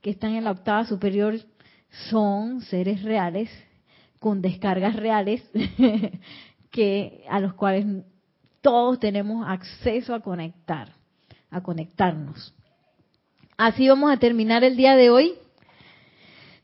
[0.00, 1.38] que están en la octava superior
[2.10, 3.50] son seres reales
[4.18, 5.42] con descargas reales
[6.70, 7.86] que a los cuales
[8.60, 10.88] todos tenemos acceso a conectar,
[11.50, 12.54] a conectarnos.
[13.56, 15.34] Así vamos a terminar el día de hoy.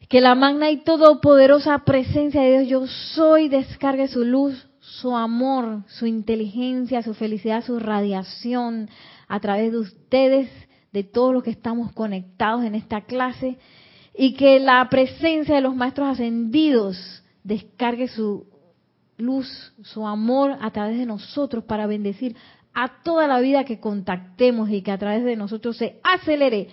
[0.09, 5.83] Que la magna y todopoderosa presencia de Dios yo soy descargue su luz, su amor,
[5.89, 8.89] su inteligencia, su felicidad, su radiación
[9.29, 10.51] a través de ustedes,
[10.93, 13.59] de todos los que estamos conectados en esta clase,
[14.17, 18.47] y que la presencia de los maestros ascendidos descargue su
[19.17, 22.35] luz, su amor a través de nosotros para bendecir
[22.75, 26.69] a toda la vida que contactemos y que a través de nosotros se acelere,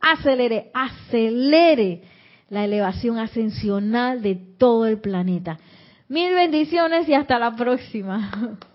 [0.00, 2.02] acelere, acelere
[2.48, 5.58] la elevación ascensional de todo el planeta.
[6.08, 8.58] Mil bendiciones y hasta la próxima.